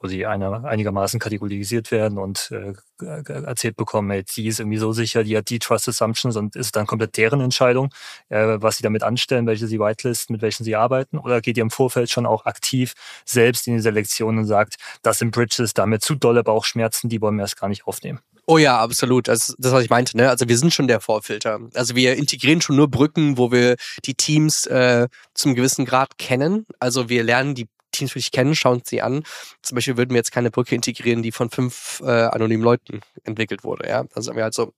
[0.00, 4.92] wo sie einer, einigermaßen kategorisiert werden und äh, erzählt bekommen, ey, die ist irgendwie so
[4.92, 7.90] sicher, die hat die Trust Assumptions und ist dann komplett deren Entscheidung,
[8.28, 11.18] äh, was sie damit anstellen, welche sie whitelisten, mit welchen sie arbeiten?
[11.18, 12.94] Oder geht ihr im Vorfeld schon auch aktiv
[13.24, 17.36] selbst in die Selektion und sagt, das sind Bridges, damit zu dolle Bauchschmerzen, die wollen
[17.36, 18.20] wir erst gar nicht aufnehmen?
[18.50, 19.28] Oh ja, absolut.
[19.28, 20.16] Das ist das, was ich meinte.
[20.16, 20.30] Ne?
[20.30, 21.60] Also wir sind schon der Vorfilter.
[21.74, 26.64] Also wir integrieren schon nur Brücken, wo wir die Teams äh, zum gewissen Grad kennen.
[26.78, 29.22] Also wir lernen die Teams wirklich kennen, schauen sie an.
[29.60, 33.64] Zum Beispiel würden wir jetzt keine Brücke integrieren, die von fünf äh, anonymen Leuten entwickelt
[33.64, 33.86] wurde.
[33.86, 34.72] Ja, also sagen wir halt so,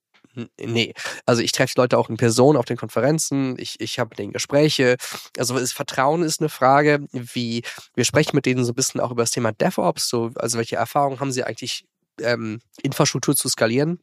[0.61, 0.93] nee.
[1.25, 4.33] Also ich treffe Leute auch in Person auf den Konferenzen, ich, ich habe mit denen
[4.33, 4.97] Gespräche.
[5.39, 7.63] Also das Vertrauen ist eine Frage, wie
[7.95, 10.75] wir sprechen mit denen so ein bisschen auch über das Thema DevOps, so, also welche
[10.75, 11.85] Erfahrungen haben sie eigentlich
[12.23, 14.01] ähm, Infrastruktur zu skalieren.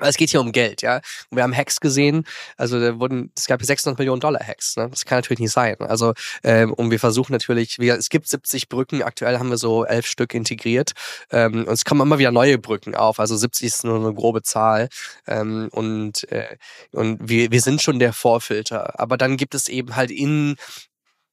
[0.00, 0.96] Es geht hier um Geld, ja.
[1.30, 2.24] Und wir haben Hacks gesehen,
[2.56, 4.88] also da wurden, es gab 600 Millionen Dollar Hacks, ne?
[4.88, 5.76] Das kann natürlich nicht sein.
[5.80, 9.84] Also, ähm, und wir versuchen natürlich, wir, es gibt 70 Brücken, aktuell haben wir so
[9.84, 10.92] elf Stück integriert.
[11.32, 13.18] Ähm, und es kommen immer wieder neue Brücken auf.
[13.18, 14.88] Also 70 ist nur eine grobe Zahl.
[15.26, 16.56] Ähm, und, äh,
[16.92, 19.00] und wir, wir sind schon der Vorfilter.
[19.00, 20.54] Aber dann gibt es eben halt in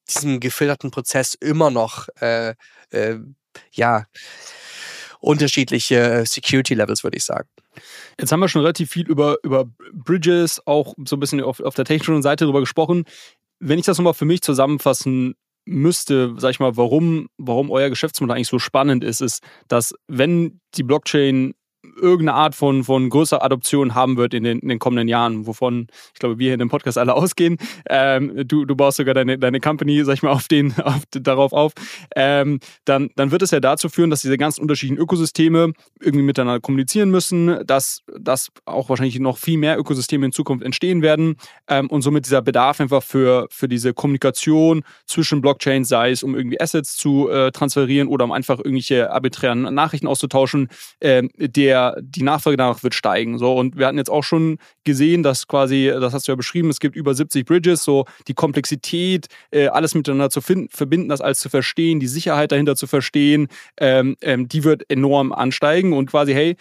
[0.09, 2.55] diesem gefilterten Prozess immer noch äh,
[2.89, 3.19] äh,
[3.71, 4.05] ja
[5.27, 7.49] unterschiedliche äh, Security-Levels, würde ich sagen.
[8.19, 11.75] Jetzt haben wir schon relativ viel über, über Bridges, auch so ein bisschen auf, auf
[11.75, 13.03] der technischen Seite darüber gesprochen.
[13.59, 15.35] Wenn ich das nochmal für mich zusammenfassen
[15.65, 20.61] müsste, sag ich mal, warum, warum euer Geschäftsmodell eigentlich so spannend ist, ist, dass wenn
[20.75, 21.53] die Blockchain
[21.97, 25.87] irgendeine Art von, von größerer Adoption haben wird in den, in den kommenden Jahren, wovon
[26.13, 27.57] ich glaube, wir hier in dem Podcast alle ausgehen.
[27.89, 31.53] Ähm, du, du baust sogar deine, deine Company, sag ich mal, auf den, auf, darauf
[31.53, 31.73] auf.
[32.15, 36.59] Ähm, dann, dann wird es ja dazu führen, dass diese ganzen unterschiedlichen Ökosysteme irgendwie miteinander
[36.59, 41.35] kommunizieren müssen, dass, dass auch wahrscheinlich noch viel mehr Ökosysteme in Zukunft entstehen werden
[41.67, 46.35] ähm, und somit dieser Bedarf einfach für, für diese Kommunikation zwischen Blockchains, sei es um
[46.35, 52.23] irgendwie Assets zu äh, transferieren oder um einfach irgendwelche arbiträren Nachrichten auszutauschen, äh, der die
[52.23, 53.37] Nachfrage danach wird steigen.
[53.37, 56.69] So, und wir hatten jetzt auch schon gesehen, dass quasi, das hast du ja beschrieben,
[56.69, 61.21] es gibt über 70 Bridges, so die Komplexität, äh, alles miteinander zu finden, verbinden, das
[61.21, 63.47] alles zu verstehen, die Sicherheit dahinter zu verstehen,
[63.77, 66.55] ähm, ähm, die wird enorm ansteigen und quasi, hey,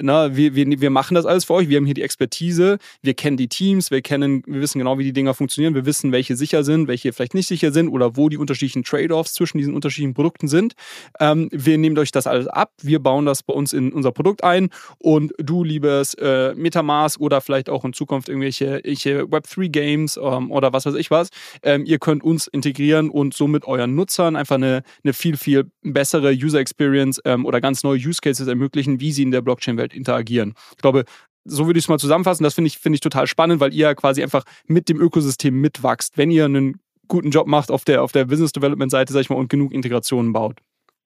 [0.00, 3.14] na, wir, wir, wir machen das alles für euch, wir haben hier die Expertise, wir
[3.14, 6.36] kennen die Teams, wir kennen, wir wissen genau, wie die Dinger funktionieren, wir wissen, welche
[6.36, 10.14] sicher sind, welche vielleicht nicht sicher sind oder wo die unterschiedlichen Trade-offs zwischen diesen unterschiedlichen
[10.14, 10.74] Produkten sind.
[11.20, 14.42] Ähm, wir nehmen euch das alles ab, wir bauen das bei uns in unser Produkt
[14.42, 14.70] ein.
[14.98, 20.72] Und du, liebes äh, Metamask oder vielleicht auch in Zukunft irgendwelche, irgendwelche Web3-Games ähm, oder
[20.72, 21.28] was weiß ich was,
[21.62, 26.32] ähm, ihr könnt uns integrieren und somit euren Nutzern einfach eine, eine viel, viel bessere
[26.32, 29.94] User Experience ähm, oder ganz neue Use Cases ermöglichen, wie sie in der Blockchain Welt
[29.94, 30.54] interagieren.
[30.72, 31.04] Ich glaube,
[31.44, 32.42] so würde ich es mal zusammenfassen.
[32.42, 36.16] Das finde ich, find ich total spannend, weil ihr quasi einfach mit dem Ökosystem mitwachst,
[36.16, 39.30] wenn ihr einen guten Job macht auf der, auf der Business Development Seite, sag ich
[39.30, 40.60] mal, und genug Integrationen baut.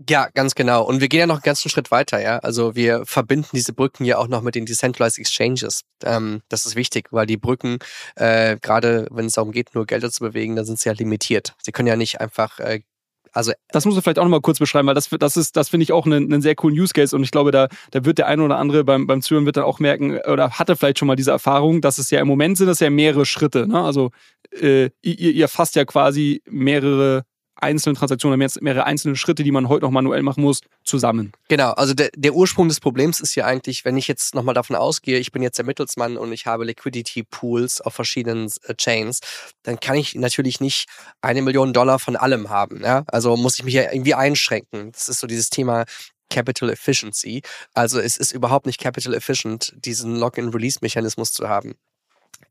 [0.09, 0.85] Ja, ganz genau.
[0.85, 2.39] Und wir gehen ja noch einen ganzen Schritt weiter, ja.
[2.39, 5.83] Also wir verbinden diese Brücken ja auch noch mit den Decentralized Exchanges.
[6.05, 7.79] Ähm, das ist wichtig, weil die Brücken,
[8.15, 11.55] äh, gerade wenn es darum geht, nur Gelder zu bewegen, da sind sie ja limitiert.
[11.61, 12.83] Sie können ja nicht einfach äh,
[13.33, 15.85] also das muss man vielleicht auch nochmal kurz beschreiben, weil das, das ist, das finde
[15.85, 18.27] ich auch einen, einen sehr coolen Use Case und ich glaube, da, da wird der
[18.27, 21.17] eine oder andere beim, beim Zuhören wird dann auch merken oder hatte vielleicht schon mal
[21.17, 23.67] diese Erfahrung, dass es ja im Moment sind das ja mehrere Schritte.
[23.67, 23.83] Ne?
[23.83, 24.11] Also
[24.53, 27.25] äh, ihr, ihr fasst ja quasi mehrere
[27.63, 31.33] einzelne Transaktionen, mehrere einzelne Schritte, die man heute noch manuell machen muss, zusammen.
[31.49, 34.77] Genau, also der, der Ursprung des Problems ist ja eigentlich, wenn ich jetzt nochmal davon
[34.77, 39.21] ausgehe, ich bin jetzt der Mittelsmann und ich habe Liquidity Pools auf verschiedenen äh, Chains,
[39.63, 40.89] dann kann ich natürlich nicht
[41.21, 42.83] eine Million Dollar von allem haben.
[42.83, 43.05] Ja?
[43.07, 44.93] Also muss ich mich ja irgendwie einschränken.
[44.93, 45.85] Das ist so dieses Thema
[46.31, 47.43] Capital Efficiency.
[47.75, 51.75] Also es ist überhaupt nicht capital efficient, diesen Login-Release-Mechanismus zu haben.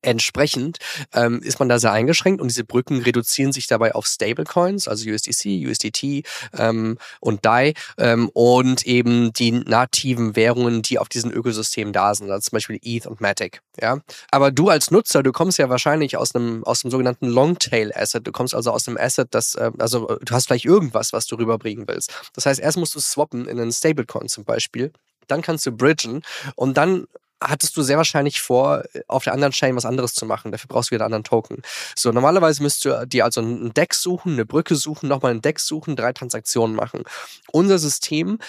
[0.02, 0.78] Entsprechend
[1.14, 5.10] ähm, ist man da sehr eingeschränkt und diese Brücken reduzieren sich dabei auf Stablecoins, also
[5.10, 6.24] USDC, USDT
[6.58, 12.30] ähm, und DAI ähm, und eben die nativen Währungen, die auf diesen Ökosystemen da sind,
[12.30, 13.62] also zum Beispiel ETH und Matic.
[13.80, 14.02] Ja?
[14.32, 18.26] Aber du als Nutzer, du kommst ja wahrscheinlich aus einem aus dem sogenannten Longtail Asset.
[18.28, 21.36] Du kommst also aus einem Asset, das äh, also du hast vielleicht irgendwas, was du
[21.36, 22.14] rüberbringen willst.
[22.34, 24.92] Das heißt, erst musst du swappen in einen Stablecoin zum Beispiel
[25.28, 26.22] dann kannst du bridgen
[26.56, 27.06] und dann
[27.41, 30.52] hattest du sehr wahrscheinlich vor, auf der anderen Chain was anderes zu machen.
[30.52, 31.62] Dafür brauchst du wieder einen anderen Token.
[31.95, 35.60] So, normalerweise müsst du dir also ein Deck suchen, eine Brücke suchen, nochmal ein Deck
[35.60, 37.04] suchen, drei Transaktionen machen.
[37.52, 38.39] Unser System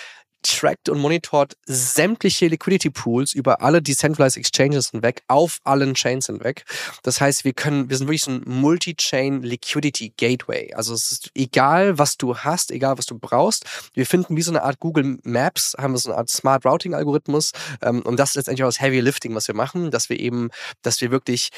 [0.42, 6.64] trackt und monitort sämtliche Liquidity Pools über alle Decentralized Exchanges hinweg, auf allen Chains hinweg.
[7.02, 10.72] Das heißt, wir können, wir sind wirklich so ein Multi-Chain Liquidity Gateway.
[10.74, 13.64] Also es ist egal, was du hast, egal, was du brauchst.
[13.94, 16.94] Wir finden wie so eine Art Google Maps, haben wir so eine Art Smart Routing
[16.94, 17.52] Algorithmus.
[17.82, 20.50] Ähm, und das ist letztendlich auch das Heavy Lifting, was wir machen, dass wir eben,
[20.82, 21.50] dass wir wirklich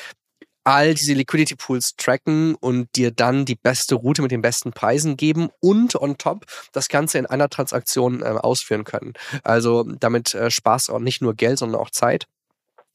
[0.71, 5.17] all diese Liquidity Pools tracken und dir dann die beste Route mit den besten Preisen
[5.17, 9.15] geben und on top das Ganze in einer Transaktion äh, ausführen können.
[9.43, 12.29] Also damit äh, sparst auch nicht nur Geld, sondern auch Zeit.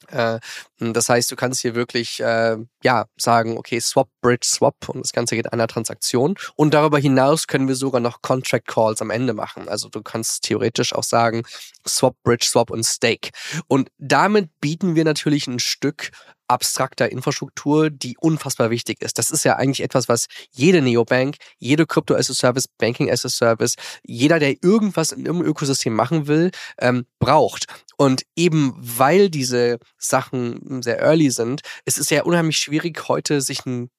[0.07, 0.39] Äh,
[0.79, 5.11] das heißt, du kannst hier wirklich äh, ja sagen, okay, Swap, Bridge, Swap und das
[5.11, 6.35] Ganze geht einer Transaktion.
[6.55, 9.67] Und darüber hinaus können wir sogar noch Contract Calls am Ende machen.
[9.67, 11.43] Also du kannst theoretisch auch sagen,
[11.85, 13.31] Swap, Bridge, Swap und Stake.
[13.67, 16.11] Und damit bieten wir natürlich ein Stück
[16.47, 19.17] abstrakter Infrastruktur, die unfassbar wichtig ist.
[19.17, 23.25] Das ist ja eigentlich etwas, was jede Neobank, jede Crypto as a Service, Banking as
[23.25, 27.65] a Service, jeder, der irgendwas in irgendeinem Ökosystem machen will, ähm, braucht.
[27.97, 33.65] Und eben weil diese Sachen sehr early sind, es ist ja unheimlich schwierig, heute sich
[33.65, 33.89] ein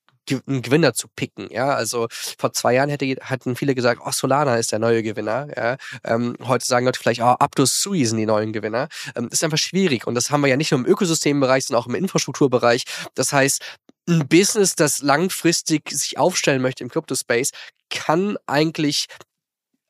[0.47, 1.49] einen Gewinner zu picken.
[1.51, 2.09] Ja, also
[2.39, 5.49] vor zwei Jahren hätte, hatten viele gesagt, oh, Solana ist der neue Gewinner.
[5.57, 8.89] Ja, ähm, heute sagen Leute vielleicht, oh, Abdus Sui sind die neuen Gewinner.
[9.15, 11.87] Ähm, ist einfach schwierig und das haben wir ja nicht nur im Ökosystembereich, sondern auch
[11.87, 12.85] im Infrastrukturbereich.
[13.15, 13.62] Das heißt,
[14.09, 17.51] ein Business, das langfristig sich aufstellen möchte im Crypto-Space,
[17.91, 19.07] kann eigentlich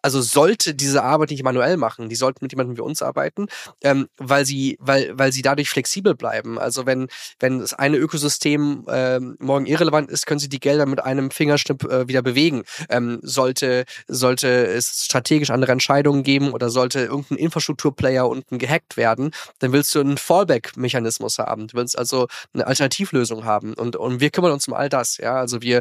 [0.06, 3.48] also sollte diese Arbeit nicht manuell machen, die sollten mit jemandem wie uns arbeiten,
[3.82, 6.60] ähm, weil sie, weil, weil sie dadurch flexibel bleiben.
[6.60, 7.08] Also wenn,
[7.40, 11.82] wenn das eine Ökosystem ähm, morgen irrelevant ist, können sie die Gelder mit einem Fingerschnipp
[11.90, 12.62] äh, wieder bewegen.
[12.88, 19.32] Ähm, sollte, sollte es strategisch andere Entscheidungen geben oder sollte irgendein Infrastrukturplayer unten gehackt werden,
[19.58, 21.66] dann willst du einen Fallback-Mechanismus haben.
[21.66, 23.74] Du willst also eine Alternativlösung haben.
[23.74, 25.16] Und, und wir kümmern uns um all das.
[25.16, 25.80] Ja, also wir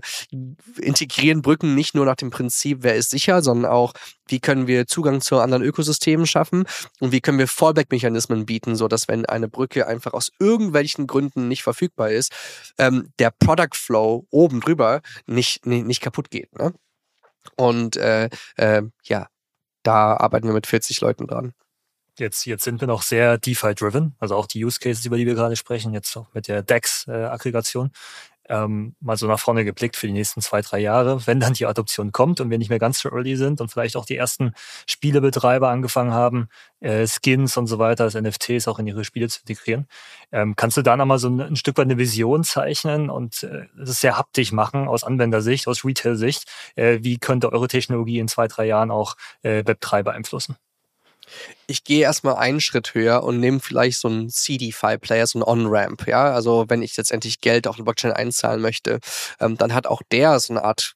[0.82, 3.94] integrieren Brücken nicht nur nach dem Prinzip, wer ist sicher, sondern auch,
[4.28, 6.66] wie können wir Zugang zu anderen Ökosystemen schaffen
[7.00, 11.48] und wie können wir Fallback-Mechanismen bieten, so dass wenn eine Brücke einfach aus irgendwelchen Gründen
[11.48, 12.32] nicht verfügbar ist,
[12.78, 16.58] ähm, der Product Flow oben drüber nicht, nicht, nicht kaputt geht.
[16.58, 16.74] Ne?
[17.56, 19.28] Und äh, äh, ja,
[19.84, 21.54] da arbeiten wir mit 40 Leuten dran.
[22.18, 25.36] Jetzt, jetzt sind wir noch sehr DeFi-driven, also auch die Use Cases, über die wir
[25.36, 27.92] gerade sprechen, jetzt auch mit der DEX-Aggregation.
[28.48, 31.66] Ähm, mal so nach vorne geblickt für die nächsten zwei, drei Jahre, wenn dann die
[31.66, 34.54] Adoption kommt und wir nicht mehr ganz so early sind und vielleicht auch die ersten
[34.88, 39.40] Spielebetreiber angefangen haben, äh, Skins und so weiter, als NFTs auch in ihre Spiele zu
[39.42, 39.88] integrieren.
[40.32, 43.68] Ähm, kannst du da nochmal so ein, ein, Stück weit eine Vision zeichnen und äh,
[43.78, 46.52] das sehr haptisch machen aus Anwendersicht, aus Retail-Sicht?
[46.76, 50.56] Äh, wie könnte eure Technologie in zwei, drei Jahren auch äh, Web3 beeinflussen?
[51.68, 56.08] Ich gehe erstmal einen Schritt höher und nehme vielleicht so einen CDFI-Player, so einen On-Ramp,
[56.08, 56.34] ja.
[56.34, 59.00] Also wenn ich letztendlich Geld auf eine Blockchain einzahlen möchte,
[59.40, 60.96] ähm, dann hat auch der so eine Art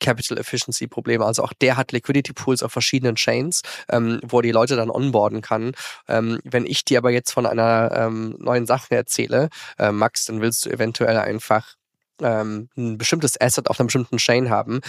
[0.00, 1.24] Capital Efficiency Probleme.
[1.24, 5.42] Also auch der hat Liquidity Pools auf verschiedenen Chains, ähm, wo die Leute dann onboarden
[5.42, 5.72] kann.
[6.08, 10.40] Ähm, wenn ich dir aber jetzt von einer ähm, neuen Sache erzähle, äh, Max, dann
[10.40, 11.74] willst du eventuell einfach
[12.22, 14.80] ähm, ein bestimmtes Asset auf einer bestimmten Chain haben,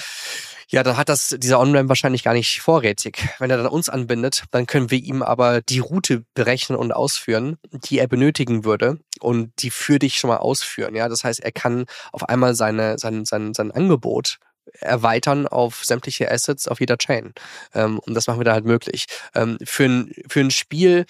[0.70, 3.28] ja, dann hat das dieser On-Ramp wahrscheinlich gar nicht vorrätig.
[3.40, 7.58] Wenn er dann uns anbindet, dann können wir ihm aber die Route berechnen und ausführen,
[7.72, 10.96] die er benötigen würde und die für dich schon mal ausführen.
[10.96, 14.38] Ja, das heißt, er kann auf einmal seine, sein, sein, sein Angebot
[14.80, 17.34] erweitern auf sämtliche Assets auf jeder Chain.
[17.74, 19.08] Ähm, und das machen wir da halt möglich.
[19.36, 21.06] Ähm, für, ein, für ein Spiel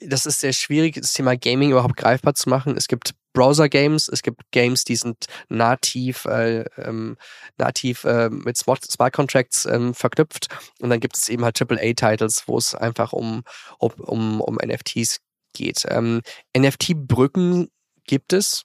[0.00, 2.76] das ist sehr schwierig, das Thema Gaming überhaupt greifbar zu machen.
[2.76, 7.18] Es gibt Browser-Games, es gibt Games, die sind nativ, äh, ähm,
[7.58, 10.48] nativ äh, mit Smart, Smart Contracts ähm, verknüpft.
[10.80, 13.44] Und dann gibt es eben halt AAA-Titles, wo es einfach um,
[13.78, 15.18] um, um, um NFTs
[15.52, 15.84] geht.
[15.88, 16.22] Ähm,
[16.56, 17.68] NFT-Brücken
[18.06, 18.62] gibt es.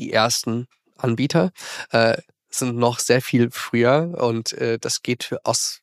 [0.00, 1.52] Die ersten Anbieter
[1.92, 2.16] äh,
[2.50, 5.82] sind noch sehr viel früher und äh, das geht aus,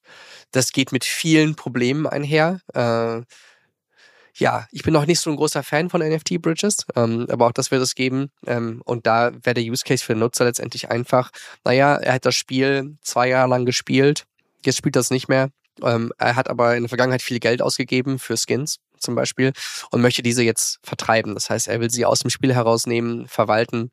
[0.52, 2.60] das geht mit vielen Problemen einher.
[2.74, 3.22] Äh,
[4.39, 7.71] ja, ich bin noch nicht so ein großer Fan von NFT-Bridges, ähm, aber auch das
[7.71, 8.32] wird es geben.
[8.47, 11.32] Ähm, und da wäre der Use Case für den Nutzer letztendlich einfach,
[11.63, 14.25] naja, er hat das Spiel zwei Jahre lang gespielt,
[14.65, 15.49] jetzt spielt das nicht mehr.
[15.84, 19.54] Ähm, er hat aber in der Vergangenheit viel Geld ausgegeben für Skins zum Beispiel
[19.91, 21.34] und möchte diese jetzt vertreiben.
[21.36, 23.91] Das heißt, er will sie aus dem Spiel herausnehmen, verwalten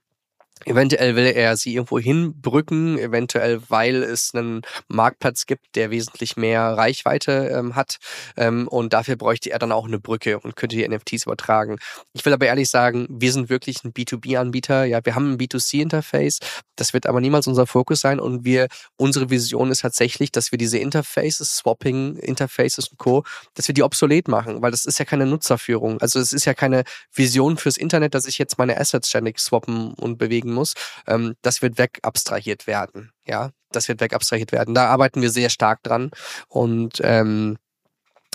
[0.65, 6.63] Eventuell will er sie irgendwo hinbrücken, eventuell weil es einen Marktplatz gibt, der wesentlich mehr
[6.63, 7.99] Reichweite ähm, hat.
[8.37, 11.77] Ähm, und dafür bräuchte er dann auch eine Brücke und könnte die NFTs übertragen.
[12.15, 14.85] Ich will aber ehrlich sagen, wir sind wirklich ein B2B-Anbieter.
[14.85, 16.41] Ja, wir haben ein B2C-Interface.
[16.75, 18.19] Das wird aber niemals unser Fokus sein.
[18.19, 23.69] Und wir, unsere Vision ist tatsächlich, dass wir diese Interfaces, Swapping, Interfaces und Co., dass
[23.69, 26.01] wir die obsolet machen, weil das ist ja keine Nutzerführung.
[26.01, 29.93] Also es ist ja keine Vision fürs Internet, dass ich jetzt meine Assets ständig swappen
[29.95, 30.75] und bewegen bewegen muss,
[31.07, 33.11] ähm, das wird wegabstrahiert werden.
[33.27, 34.75] Ja, das wird wegabstrahiert werden.
[34.75, 36.11] Da arbeiten wir sehr stark dran
[36.49, 37.59] und ähm,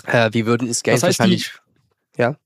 [0.04, 1.52] äh, wir würden es Geld das heißt, wahrscheinlich.
[2.16, 2.36] Die, ja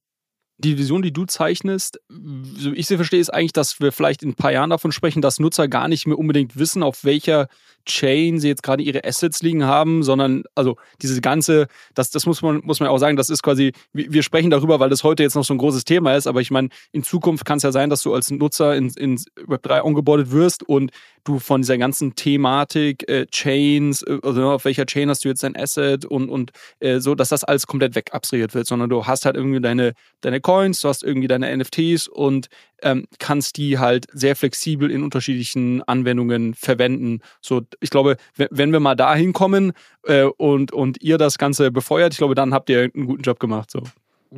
[0.59, 4.31] die Vision, die du zeichnest, so ich sie verstehe, ist eigentlich, dass wir vielleicht in
[4.31, 7.49] ein paar Jahren davon sprechen, dass Nutzer gar nicht mehr unbedingt wissen, auf welcher
[7.87, 12.43] Chain sie jetzt gerade ihre Assets liegen haben, sondern also diese ganze, das, das muss
[12.43, 15.35] man, muss man auch sagen, das ist quasi, wir sprechen darüber, weil das heute jetzt
[15.35, 17.91] noch so ein großes Thema ist, aber ich meine, in Zukunft kann es ja sein,
[17.91, 20.91] dass du als Nutzer in, in Web3 ongeboardet wirst und
[21.25, 25.43] du von dieser ganzen Thematik, äh, Chains, äh, also auf welcher Chain hast du jetzt
[25.43, 29.27] dein Asset und, und äh, so, dass das alles komplett wegabstrahiert wird, sondern du hast
[29.27, 32.49] halt irgendwie deine, deine Coins, du hast irgendwie deine NFTs und
[32.83, 37.21] ähm, kannst die halt sehr flexibel in unterschiedlichen Anwendungen verwenden.
[37.41, 39.73] So, ich glaube, wenn wir mal dahin kommen
[40.05, 43.41] äh, und, und ihr das Ganze befeuert, ich glaube, dann habt ihr einen guten Job
[43.41, 43.71] gemacht.
[43.71, 43.83] So.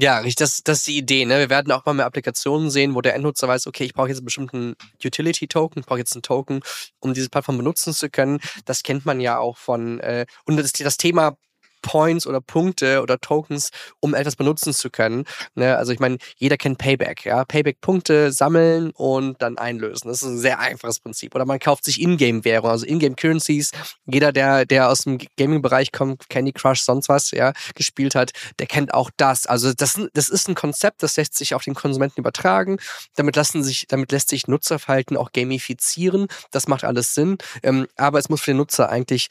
[0.01, 1.24] Ja, das, das ist die Idee.
[1.24, 1.38] Ne?
[1.38, 4.18] Wir werden auch mal mehr Applikationen sehen, wo der Endnutzer weiß, okay, ich brauche jetzt
[4.18, 6.61] einen bestimmten Utility-Token, ich brauche jetzt einen Token,
[7.01, 8.38] um diese Plattform benutzen zu können.
[8.64, 11.37] Das kennt man ja auch von, äh, und das, das Thema
[11.83, 15.25] Points oder Punkte oder Tokens, um etwas benutzen zu können.
[15.55, 15.77] Ne?
[15.77, 17.45] Also ich meine, jeder kennt Payback, ja.
[17.45, 20.09] Payback-Punkte sammeln und dann einlösen.
[20.09, 21.35] Das ist ein sehr einfaches Prinzip.
[21.35, 23.73] Oder man kauft sich Ingame-Währung, also Ingame-Currencies.
[24.07, 28.67] Jeder, der, der aus dem Gaming-Bereich kommt, Candy Crush, sonst was, ja, gespielt hat, der
[28.67, 29.47] kennt auch das.
[29.47, 32.79] Also das, das ist ein Konzept, das lässt sich auf den Konsumenten übertragen.
[33.17, 36.29] Damit lassen sich, damit lässt sich Nutzerverhalten auch gamifizieren.
[36.51, 37.39] Das macht alles Sinn.
[37.62, 39.29] Ähm, aber es muss für den Nutzer eigentlich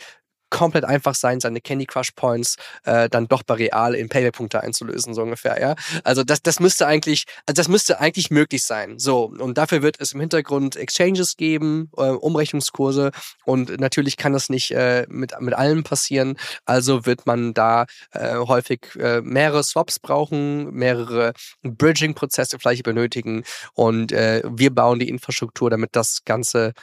[0.49, 5.13] komplett einfach sein, seine Candy Crush Points äh, dann doch bei Real in Payback-Punkte einzulösen,
[5.13, 5.75] so ungefähr, ja.
[6.03, 8.99] Also das, das müsste eigentlich, also das müsste eigentlich möglich sein.
[8.99, 13.11] So, und dafür wird es im Hintergrund Exchanges geben, äh, Umrechnungskurse
[13.45, 16.37] und natürlich kann das nicht äh, mit, mit allem passieren.
[16.65, 21.33] Also wird man da äh, häufig äh, mehrere Swaps brauchen, mehrere
[21.63, 23.43] Bridging-Prozesse vielleicht benötigen
[23.73, 26.73] und äh, wir bauen die Infrastruktur, damit das Ganze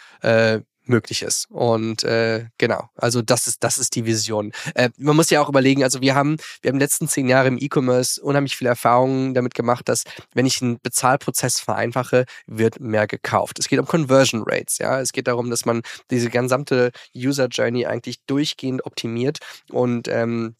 [0.86, 1.46] möglich ist.
[1.50, 4.52] Und äh, genau, also das ist das ist die Vision.
[4.74, 7.58] Äh, man muss ja auch überlegen, also wir haben wir haben letzten zehn Jahre im
[7.58, 10.04] E-Commerce unheimlich viele Erfahrungen damit gemacht, dass
[10.34, 13.58] wenn ich einen Bezahlprozess vereinfache, wird mehr gekauft.
[13.58, 17.86] Es geht um Conversion Rates, ja, es geht darum, dass man diese gesamte User Journey
[17.86, 19.38] eigentlich durchgehend optimiert
[19.70, 20.56] und ähm,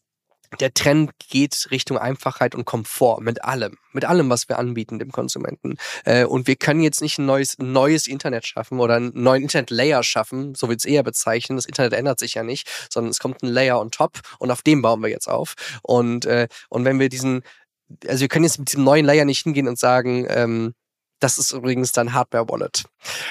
[0.61, 5.11] der Trend geht Richtung Einfachheit und Komfort mit allem, mit allem, was wir anbieten dem
[5.11, 5.77] Konsumenten.
[6.03, 10.03] Äh, und wir können jetzt nicht ein neues, neues Internet schaffen oder einen neuen Internet-Layer
[10.03, 11.57] schaffen, so wird es eher bezeichnen.
[11.57, 14.61] Das Internet ändert sich ja nicht, sondern es kommt ein Layer on top und auf
[14.61, 15.55] dem bauen wir jetzt auf.
[15.81, 17.43] Und, äh, und wenn wir diesen,
[18.07, 20.73] also wir können jetzt mit diesem neuen Layer nicht hingehen und sagen, ähm,
[21.19, 22.85] das ist übrigens dann Hardware-Wallet.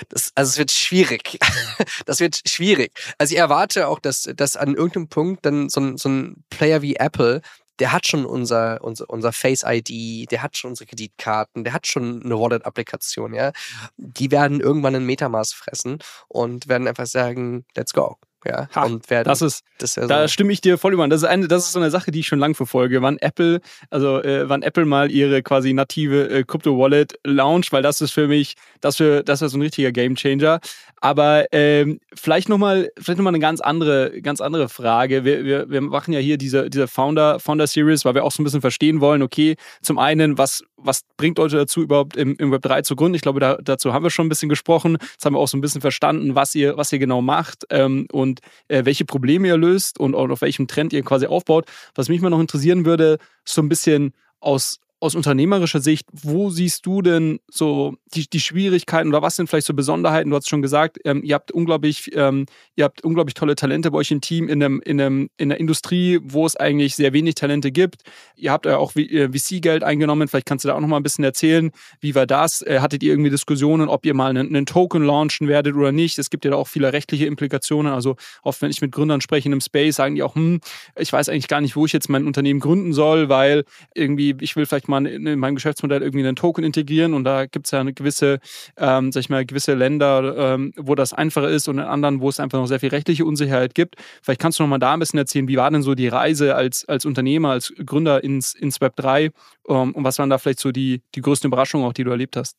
[0.09, 1.39] Das, also es wird schwierig.
[2.07, 2.93] das wird schwierig.
[3.18, 6.82] Also ich erwarte auch, dass, dass an irgendeinem Punkt dann so ein, so ein Player
[6.82, 7.43] wie Apple
[7.80, 11.87] der hat schon unser, unser, unser Face ID, der hat schon unsere Kreditkarten, der hat
[11.87, 13.53] schon eine Wallet-Applikation, ja.
[13.97, 18.16] Die werden irgendwann ein Metamask fressen und werden einfach sagen, let's go.
[18.45, 21.07] Ja, ha, und werden, das ist, das ja da stimme ich dir voll über.
[21.09, 23.03] Das ist eine, das ist so eine Sache, die ich schon lange verfolge.
[23.03, 27.82] Wann Apple, also äh, wann Apple mal ihre quasi native äh, Crypto Wallet launcht, weil
[27.82, 30.61] das ist für mich, das für, das ist so ein richtiger Gamechanger.
[31.05, 35.26] Aber ähm, vielleicht nochmal, vielleicht noch mal eine ganz andere, ganz andere Frage.
[35.26, 38.40] Wir, wir, wir machen ja hier diese, diese Founder, Founder Series, weil wir auch so
[38.40, 42.51] ein bisschen verstehen wollen, okay, zum einen, was, was bringt Leute dazu, überhaupt im, im
[42.51, 43.16] Web 3 zu gründen?
[43.16, 44.97] Ich glaube, da, dazu haben wir schon ein bisschen gesprochen.
[45.01, 48.07] Jetzt haben wir auch so ein bisschen verstanden, was ihr, was ihr genau macht ähm,
[48.11, 48.34] und
[48.68, 51.66] äh, welche Probleme ihr löst und, und auf welchem Trend ihr quasi aufbaut.
[51.95, 56.86] Was mich mal noch interessieren würde, so ein bisschen aus, aus unternehmerischer Sicht, wo siehst
[56.86, 60.30] du denn so die, die Schwierigkeiten oder was sind vielleicht so Besonderheiten?
[60.30, 63.99] Du hast schon gesagt, ähm, ihr habt unglaublich, ähm, ihr habt unglaublich tolle Talente bei
[63.99, 67.34] euch im Team in, einem, in, einem, in einer Industrie, wo es eigentlich sehr wenig
[67.34, 68.03] Talente gibt.
[68.34, 70.26] Ihr habt ja auch VC-Geld äh, eingenommen.
[70.26, 71.70] Vielleicht kannst du da auch noch mal ein bisschen erzählen.
[72.01, 72.62] Wie war das?
[72.62, 76.18] Äh, hattet ihr irgendwie Diskussionen, ob ihr mal einen, einen, Token launchen werdet oder nicht?
[76.18, 77.92] Es gibt ja da auch viele rechtliche Implikationen.
[77.92, 80.61] Also oft, wenn ich mit Gründern spreche in einem Space, sagen die auch, hm,
[80.99, 83.64] ich weiß eigentlich gar nicht, wo ich jetzt mein Unternehmen gründen soll, weil
[83.95, 87.47] irgendwie ich will vielleicht mal in, in meinem Geschäftsmodell irgendwie einen Token integrieren und da
[87.47, 88.40] gibt es ja eine gewisse,
[88.76, 92.28] ähm, sag ich mal, gewisse Länder, ähm, wo das einfacher ist und in anderen, wo
[92.28, 93.97] es einfach noch sehr viel rechtliche Unsicherheit gibt.
[94.22, 96.55] Vielleicht kannst du noch mal da ein bisschen erzählen, wie war denn so die Reise
[96.55, 99.30] als, als Unternehmer, als Gründer ins, ins Web 3
[99.68, 102.36] ähm, und was waren da vielleicht so die, die größten Überraschungen auch, die du erlebt
[102.36, 102.57] hast?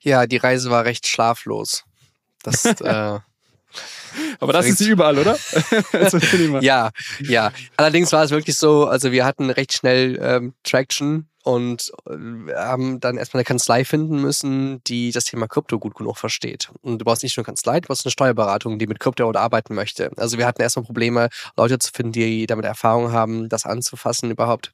[0.00, 1.84] Ja, die Reise war recht schlaflos.
[2.42, 3.18] Das, äh,
[4.40, 5.36] aber das ist sie überall, oder?
[6.60, 7.52] ja, ja.
[7.76, 12.98] Allerdings war es wirklich so, also wir hatten recht schnell ähm, Traction und äh, haben
[12.98, 16.72] dann erstmal eine Kanzlei finden müssen, die das Thema Krypto gut genug versteht.
[16.82, 19.76] Und du brauchst nicht nur eine Kanzlei, du brauchst eine Steuerberatung, die mit Krypto arbeiten
[19.76, 20.10] möchte.
[20.16, 24.72] Also wir hatten erstmal Probleme, Leute zu finden, die damit Erfahrung haben, das anzufassen überhaupt.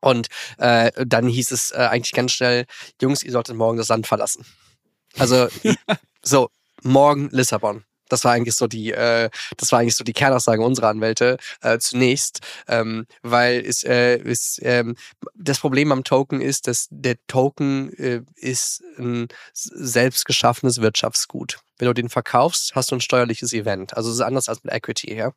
[0.00, 0.28] Und
[0.58, 2.66] äh, dann hieß es äh, eigentlich ganz schnell,
[3.00, 4.44] Jungs, ihr solltet morgen das Land verlassen.
[5.18, 5.48] Also
[6.22, 6.50] so,
[6.82, 7.84] morgen Lissabon.
[8.08, 11.78] Das war eigentlich so die, äh, das war eigentlich so die Kernaussage unserer Anwälte äh,
[11.78, 14.96] zunächst, ähm, weil es, äh, ist, ähm,
[15.34, 21.58] das Problem am Token ist, dass der Token äh, ist ein selbst geschaffenes Wirtschaftsgut.
[21.78, 23.96] Wenn du den verkaufst, hast du ein steuerliches Event.
[23.96, 25.32] Also es ist anders als mit Equity, ja.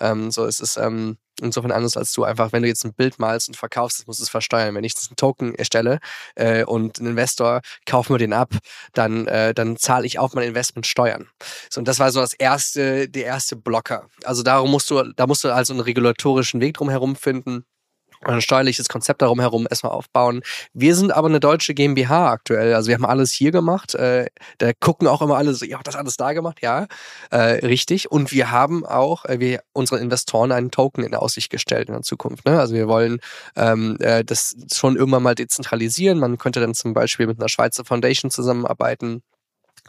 [0.00, 3.18] Ähm, so es ist ähm, insofern anders als du einfach, wenn du jetzt ein Bild
[3.18, 4.74] malst und verkaufst, musst du es versteuern.
[4.74, 5.98] Wenn ich das einen Token erstelle
[6.34, 8.50] äh, und ein Investor kauft mir den ab,
[8.92, 11.28] dann, äh, dann zahle ich auf mein Investment Steuern.
[11.70, 14.08] So, und das war so das erste, der erste Blocker.
[14.24, 17.64] Also darum musst du, da musst du also einen regulatorischen Weg drum herum finden
[18.22, 20.42] ein steuerliches Konzept darum herum erstmal aufbauen.
[20.72, 22.74] Wir sind aber eine deutsche GmbH aktuell.
[22.74, 23.94] Also wir haben alles hier gemacht.
[23.94, 24.26] Äh,
[24.58, 26.86] da gucken auch immer alle so, ja, das alles da gemacht, ja,
[27.30, 28.10] äh, richtig.
[28.10, 32.02] Und wir haben auch äh, wir unseren Investoren einen Token in Aussicht gestellt in der
[32.02, 32.46] Zukunft.
[32.46, 32.58] Ne?
[32.58, 33.20] Also wir wollen
[33.56, 36.18] ähm, äh, das schon irgendwann mal dezentralisieren.
[36.18, 39.22] Man könnte dann zum Beispiel mit einer Schweizer Foundation zusammenarbeiten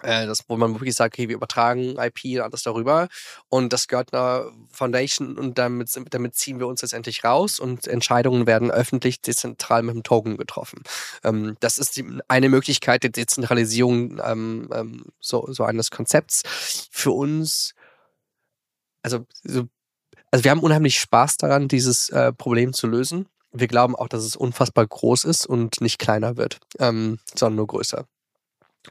[0.04, 3.08] äh, das, wo man wirklich sagt, okay, wir übertragen IP und alles darüber
[3.50, 8.48] und das gehört einer Foundation und damit, damit ziehen wir uns letztendlich raus und Entscheidungen
[8.48, 10.84] werden öffentlich dezentral mit dem Token getroffen.
[11.24, 16.44] Ähm, das ist die, eine Möglichkeit der Dezentralisierung ähm, ähm, so, so eines Konzepts.
[16.92, 17.74] Für uns,
[19.02, 19.68] also, so,
[20.32, 23.28] also wir haben unheimlich Spaß daran, dieses äh, Problem zu lösen.
[23.52, 27.68] Wir glauben auch, dass es unfassbar groß ist und nicht kleiner wird, ähm, sondern nur
[27.68, 28.06] größer.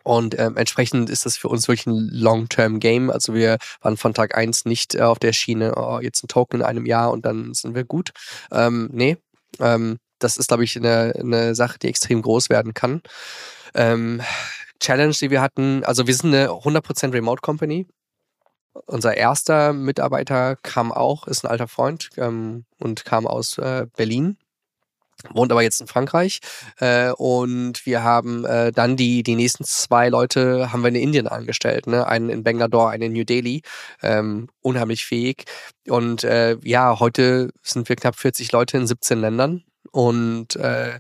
[0.03, 3.11] Und ähm, entsprechend ist das für uns wirklich ein Long-Term-Game.
[3.11, 6.61] Also wir waren von Tag eins nicht äh, auf der Schiene, oh, jetzt ein Token
[6.61, 8.11] in einem Jahr und dann sind wir gut.
[8.51, 9.17] Ähm, nee,
[9.61, 13.03] ähm, das ist, glaube ich, eine, eine Sache, die extrem groß werden kann.
[13.75, 14.23] Ähm,
[14.81, 17.87] Challenge, die wir hatten, also wir sind eine 100% Remote Company.
[18.87, 24.37] Unser erster Mitarbeiter kam auch, ist ein alter Freund ähm, und kam aus äh, Berlin
[25.33, 26.41] wohnt aber jetzt in Frankreich
[26.79, 31.29] äh, und wir haben äh, dann die die nächsten zwei Leute haben wir in Indien
[31.29, 32.07] angestellt, ne?
[32.07, 33.63] einen in Bangalore, einen in New Delhi,
[34.03, 35.45] ähm, unheimlich fähig
[35.89, 40.99] und äh, ja heute sind wir knapp 40 Leute in 17 Ländern und äh,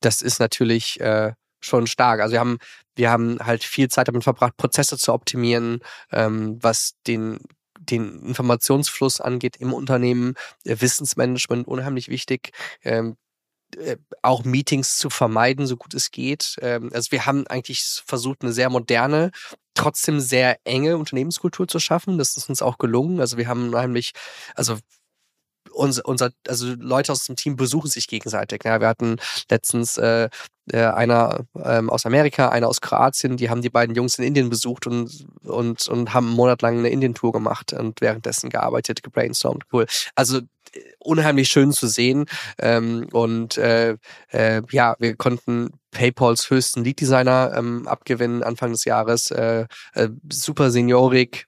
[0.00, 2.20] das ist natürlich äh, schon stark.
[2.20, 2.58] Also wir haben
[2.96, 5.80] wir haben halt viel Zeit damit verbracht, Prozesse zu optimieren,
[6.12, 7.38] ähm, was den
[7.78, 10.34] den Informationsfluss angeht im Unternehmen,
[10.64, 12.50] Wissensmanagement unheimlich wichtig.
[12.82, 13.23] Ähm, äh,
[14.22, 16.56] auch Meetings zu vermeiden, so gut es geht.
[16.60, 19.30] Ähm, also wir haben eigentlich versucht, eine sehr moderne,
[19.74, 22.18] trotzdem sehr enge Unternehmenskultur zu schaffen.
[22.18, 23.20] Das ist uns auch gelungen.
[23.20, 24.12] Also wir haben unheimlich,
[24.54, 24.78] also
[25.74, 28.62] unser, unser, also Leute aus dem Team besuchen sich gegenseitig.
[28.64, 29.16] Ja, wir hatten
[29.50, 30.28] letztens äh,
[30.72, 34.48] äh, einer ähm, aus Amerika, einer aus Kroatien, die haben die beiden Jungs in Indien
[34.48, 39.64] besucht und, und, und haben einen Monat lang eine Indien-Tour gemacht und währenddessen gearbeitet, gebrainstormt.
[39.72, 39.86] Cool.
[40.14, 40.40] Also
[40.98, 42.26] unheimlich schön zu sehen.
[42.58, 43.96] Ähm, und äh,
[44.30, 49.30] äh, ja, wir konnten PayPals höchsten Lead Designer ähm, abgewinnen Anfang des Jahres.
[49.30, 51.46] Äh, äh, super Seniorik,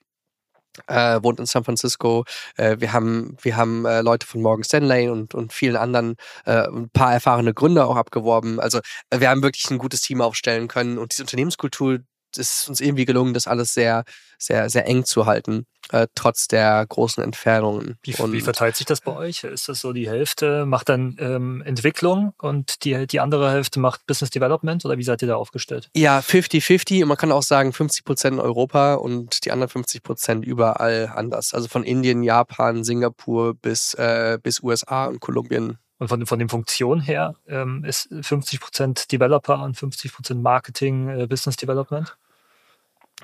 [0.86, 2.24] äh, wohnt in San Francisco.
[2.56, 6.66] Äh, wir haben, wir haben äh, Leute von Morgan Stanley und, und vielen anderen, äh,
[6.68, 8.60] ein paar erfahrene Gründer auch abgeworben.
[8.60, 8.78] Also
[9.10, 12.00] äh, wir haben wirklich ein gutes Team aufstellen können und diese Unternehmenskultur,
[12.38, 14.04] es ist uns irgendwie gelungen, das alles sehr,
[14.38, 17.98] sehr, sehr eng zu halten, äh, trotz der großen Entfernungen.
[18.02, 19.44] Wie, wie, verteilt sich das bei euch?
[19.44, 24.06] Ist das so die Hälfte macht dann ähm, Entwicklung und die, die andere Hälfte macht
[24.06, 25.88] Business Development oder wie seid ihr da aufgestellt?
[25.94, 30.02] Ja, 50-50 und man kann auch sagen 50 Prozent in Europa und die anderen 50
[30.02, 31.54] Prozent überall anders.
[31.54, 36.48] Also von Indien, Japan, Singapur bis, äh, bis USA und Kolumbien und von, von den
[36.48, 42.16] Funktionen her ähm, ist 50% Developer und 50% Marketing, äh, Business Development?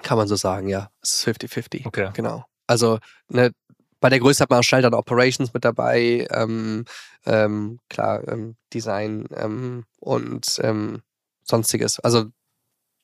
[0.02, 0.90] Kann man so sagen, ja.
[1.00, 1.86] Es ist 50-50.
[1.86, 2.10] Okay.
[2.12, 2.44] Genau.
[2.66, 2.98] Also
[3.28, 3.52] ne,
[4.00, 6.84] bei der Größe hat man auch schnell dann Operations mit dabei, ähm,
[7.24, 11.02] ähm, klar, ähm, Design ähm, und ähm,
[11.44, 12.00] sonstiges.
[12.00, 12.26] Also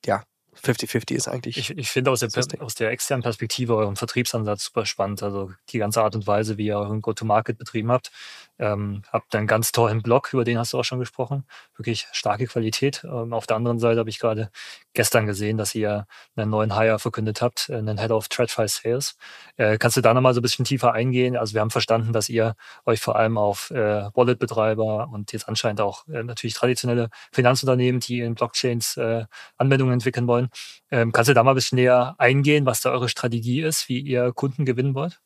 [0.05, 0.25] ja,
[0.61, 1.57] 50-50 ist eigentlich.
[1.57, 5.23] Ich, ich finde aus aus der externen Perspektive euren Vertriebsansatz super spannend.
[5.23, 8.11] Also die ganze Art und Weise, wie ihr euren Go-to-Market betrieben habt.
[8.59, 11.45] Ähm, habt einen ganz tollen Blog, über den hast du auch schon gesprochen.
[11.77, 13.05] Wirklich starke Qualität.
[13.05, 14.51] Ähm, auf der anderen Seite habe ich gerade
[14.95, 16.07] gestern gesehen, dass ihr
[16.37, 19.17] einen neuen Hire verkündet habt, einen Head of TradFi Sales.
[19.57, 21.37] Äh, kannst du da nochmal so ein bisschen tiefer eingehen?
[21.37, 22.55] Also wir haben verstanden, dass ihr
[22.85, 28.21] euch vor allem auf äh, Wallet-Betreiber und jetzt anscheinend auch äh, natürlich traditionelle Finanzunternehmen, die
[28.21, 29.25] in Blockchains äh,
[29.57, 30.49] Anwendungen entwickeln wollen.
[30.91, 34.01] Ähm, kannst du da mal ein bisschen näher eingehen, was da eure Strategie ist, wie
[34.01, 35.21] ihr Kunden gewinnen wollt?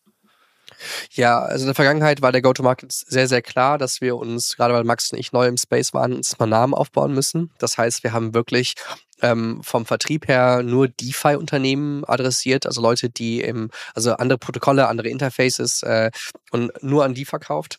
[1.13, 4.75] Ja, also in der Vergangenheit war der Go-to-Market sehr, sehr klar, dass wir uns, gerade
[4.75, 7.51] weil Max und ich neu im Space waren, uns mal Namen aufbauen müssen.
[7.59, 8.75] Das heißt, wir haben wirklich
[9.21, 15.09] ähm, vom Vertrieb her nur DeFi-Unternehmen adressiert, also Leute, die im, also andere Protokolle, andere
[15.09, 16.11] Interfaces äh,
[16.51, 17.79] und nur an die verkauft.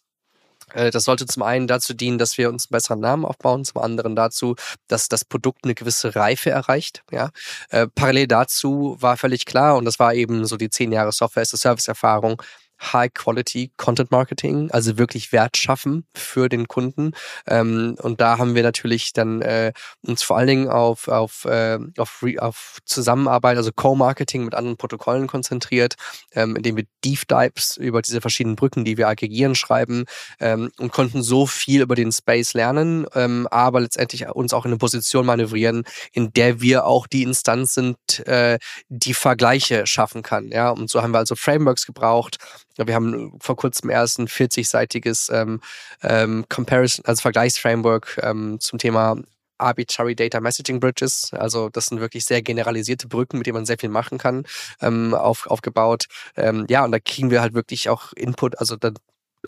[0.74, 3.82] Äh, das sollte zum einen dazu dienen, dass wir uns einen besseren Namen aufbauen, zum
[3.82, 4.56] anderen dazu,
[4.88, 7.04] dass das Produkt eine gewisse Reife erreicht.
[7.12, 7.30] Ja.
[7.70, 12.42] Äh, parallel dazu war völlig klar, und das war eben so die zehn Jahre Software-as-a-Service-Erfahrung,
[12.82, 17.12] High-Quality Content Marketing, also wirklich Wert schaffen für den Kunden.
[17.48, 19.72] Ähm, und da haben wir natürlich dann äh,
[20.02, 25.28] uns vor allen Dingen auf, auf, äh, auf, auf Zusammenarbeit, also Co-Marketing mit anderen Protokollen
[25.28, 25.96] konzentriert,
[26.34, 30.06] ähm, indem wir Deep Dives über diese verschiedenen Brücken, die wir aggregieren, schreiben
[30.40, 34.72] ähm, und konnten so viel über den Space lernen, ähm, aber letztendlich uns auch in
[34.72, 37.98] eine Position manövrieren, in der wir auch die Instanz sind,
[38.28, 38.58] äh,
[38.90, 40.50] die Vergleiche schaffen kann.
[40.50, 42.38] Ja, und so haben wir also Frameworks gebraucht,
[42.78, 45.62] wir haben vor kurzem erst ein 40-seitiges ähm,
[46.02, 49.18] ähm, Comparison, also Vergleichsframework ähm, zum Thema
[49.58, 51.32] Arbitrary Data Messaging Bridges.
[51.34, 54.46] Also das sind wirklich sehr generalisierte Brücken, mit denen man sehr viel machen kann,
[54.82, 56.06] ähm, auf, aufgebaut.
[56.36, 58.92] Ähm, ja, und da kriegen wir halt wirklich auch Input, also da,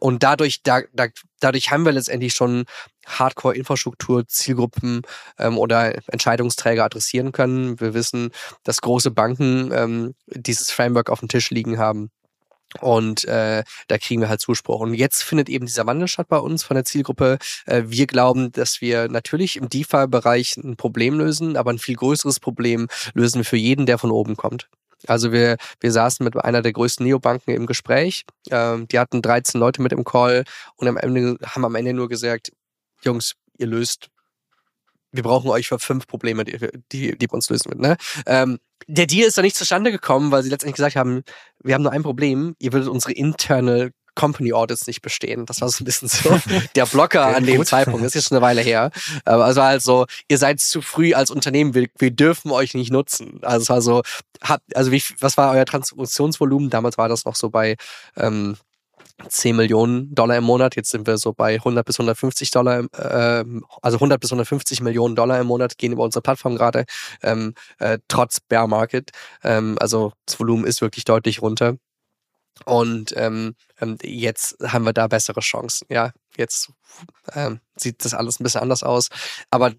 [0.02, 1.08] und dadurch, da, da,
[1.40, 2.66] dadurch haben wir letztendlich schon
[3.06, 5.04] Hardcore-Infrastruktur, Zielgruppen
[5.40, 7.80] ähm, oder Entscheidungsträger adressieren können.
[7.80, 8.32] Wir wissen,
[8.64, 12.12] dass große Banken ähm, dieses Framework auf dem Tisch liegen haben
[12.82, 14.82] und äh, da kriegen wir halt Zuspruch.
[14.82, 17.38] Und jetzt findet eben dieser Wandel statt bei uns von der Zielgruppe.
[17.66, 22.40] Äh, wir glauben, dass wir natürlich im DeFi-Bereich ein Problem lösen, aber ein viel größeres
[22.40, 24.70] Problem lösen wir für jeden, der von oben kommt.
[25.08, 28.26] Also wir, wir saßen mit einer der größten Neobanken im Gespräch.
[28.50, 30.44] Ähm, die hatten 13 Leute mit im Call
[30.76, 32.52] und am Ende haben am Ende nur gesagt,
[33.04, 34.10] Jungs, ihr löst
[35.16, 36.58] wir brauchen euch für fünf Probleme, die,
[36.92, 37.80] die, die uns lösen wird.
[37.80, 37.98] Ne?
[38.26, 41.24] Ähm, der Deal ist da nicht zustande gekommen, weil sie letztendlich gesagt haben,
[41.64, 45.46] wir haben nur ein Problem, ihr würdet unsere internal Company Audits nicht bestehen.
[45.46, 46.40] Das war so ein bisschen so
[46.76, 48.00] der Blocker an dem Zeitpunkt.
[48.00, 48.92] Das ist jetzt schon eine Weile her.
[49.26, 52.74] Aber es war halt so, ihr seid zu früh als Unternehmen, wir, wir dürfen euch
[52.74, 53.40] nicht nutzen.
[53.42, 54.02] Also es war so,
[54.42, 56.70] habt, also wie, was war euer Transaktionsvolumen?
[56.70, 57.76] Damals war das noch so bei
[58.16, 58.56] ähm,
[59.30, 60.76] 10 Millionen Dollar im Monat.
[60.76, 63.46] Jetzt sind wir so bei 100 bis 150 Dollar, äh,
[63.82, 66.86] also 100 bis 150 Millionen Dollar im Monat gehen über unsere Plattform gerade,
[67.24, 69.12] ähm, äh, trotz Bear Market.
[69.44, 71.78] Ähm, also das Volumen ist wirklich deutlich runter.
[72.66, 75.88] Und ähm, ähm, jetzt haben wir da bessere Chancen.
[75.90, 76.72] Ja, jetzt
[77.34, 79.10] ähm, sieht das alles ein bisschen anders aus.
[79.52, 79.74] Aber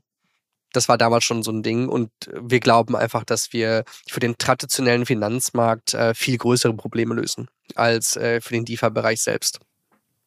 [0.72, 4.36] das war damals schon so ein Ding und wir glauben einfach, dass wir für den
[4.36, 9.60] traditionellen Finanzmarkt äh, viel größere Probleme lösen als äh, für den DeFi-Bereich selbst.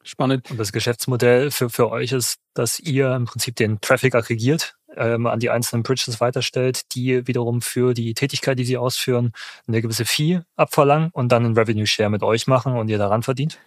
[0.04, 0.50] Spannend.
[0.50, 5.28] Und das Geschäftsmodell für, für euch ist, dass ihr im Prinzip den Traffic aggregiert, ähm,
[5.28, 9.34] an die einzelnen Bridges weiterstellt, die wiederum für die Tätigkeit, die sie ausführen,
[9.68, 13.24] eine gewisse Fee abverlangen und dann einen Revenue Share mit euch machen und ihr daran
[13.24, 13.60] verdient?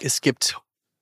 [0.00, 0.58] Es gibt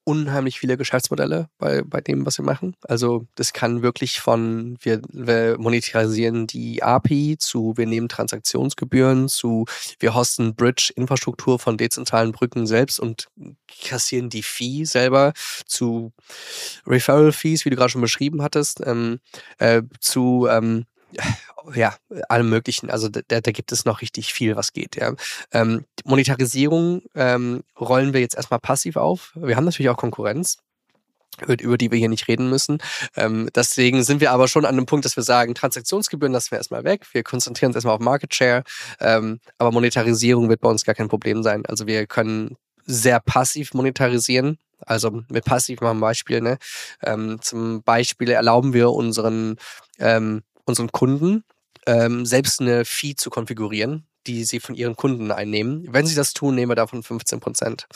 [0.08, 2.74] unheimlich viele Geschäftsmodelle bei, bei dem, was wir machen.
[2.88, 9.66] Also das kann wirklich von, wir, wir monetarisieren die API zu, wir nehmen Transaktionsgebühren zu,
[10.00, 13.28] wir hosten Bridge-Infrastruktur von dezentralen Brücken selbst und
[13.86, 15.34] kassieren die Fee selber
[15.66, 16.14] zu
[16.86, 19.20] Referral-Fees, wie du gerade schon beschrieben hattest, ähm,
[19.58, 20.86] äh, zu ähm,
[21.74, 21.94] ja,
[22.28, 22.90] allem Möglichen.
[22.90, 24.96] Also da, da gibt es noch richtig viel, was geht.
[24.96, 25.14] Ja.
[25.52, 29.32] Ähm, Monetarisierung ähm, rollen wir jetzt erstmal passiv auf.
[29.34, 30.58] Wir haben natürlich auch Konkurrenz
[31.46, 32.78] über die wir hier nicht reden müssen.
[33.16, 36.58] Ähm, deswegen sind wir aber schon an dem Punkt, dass wir sagen, Transaktionsgebühren lassen wir
[36.58, 37.06] erstmal weg.
[37.12, 38.64] Wir konzentrieren uns erstmal auf Market Share.
[39.00, 41.64] Ähm, aber Monetarisierung wird bei uns gar kein Problem sein.
[41.66, 42.56] Also wir können
[42.86, 44.58] sehr passiv monetarisieren.
[44.86, 46.40] Also mit passiv mal ein Beispiel.
[46.40, 46.58] Ne?
[47.02, 49.56] Ähm, zum Beispiel erlauben wir unseren
[49.98, 51.44] ähm, unseren Kunden
[51.86, 55.86] ähm, selbst eine Fee zu konfigurieren, die sie von ihren Kunden einnehmen.
[55.90, 57.86] Wenn sie das tun, nehmen wir davon 15 Prozent.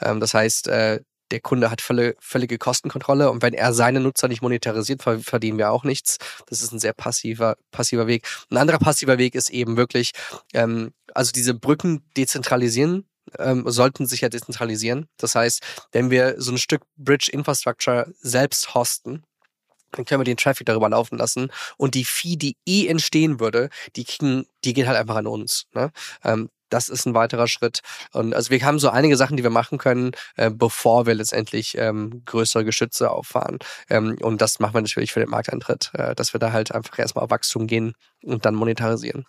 [0.00, 1.00] Ähm, das heißt, äh,
[1.32, 5.70] der Kunde hat völlig, völlige Kostenkontrolle und wenn er seine Nutzer nicht monetarisiert, verdienen wir
[5.70, 6.18] auch nichts.
[6.46, 8.26] Das ist ein sehr passiver, passiver Weg.
[8.50, 10.12] Ein anderer passiver Weg ist eben wirklich,
[10.52, 13.06] ähm, also diese Brücken dezentralisieren,
[13.38, 15.08] ähm, sollten sich ja dezentralisieren.
[15.16, 15.62] Das heißt,
[15.92, 19.24] wenn wir so ein Stück Bridge Infrastructure selbst hosten,
[19.92, 23.70] dann können wir den Traffic darüber laufen lassen und die Fee, die eh entstehen würde,
[23.96, 25.66] die kriegen, die geht halt einfach an uns.
[25.74, 25.90] Ne?
[26.24, 27.80] Ähm, das ist ein weiterer Schritt.
[28.12, 31.76] Und also wir haben so einige Sachen, die wir machen können, äh, bevor wir letztendlich
[31.76, 33.58] ähm, größere Geschütze auffahren.
[33.90, 36.98] Ähm, und das machen wir natürlich für den Markteintritt, äh, dass wir da halt einfach
[36.98, 39.26] erstmal auf Wachstum gehen und dann monetarisieren.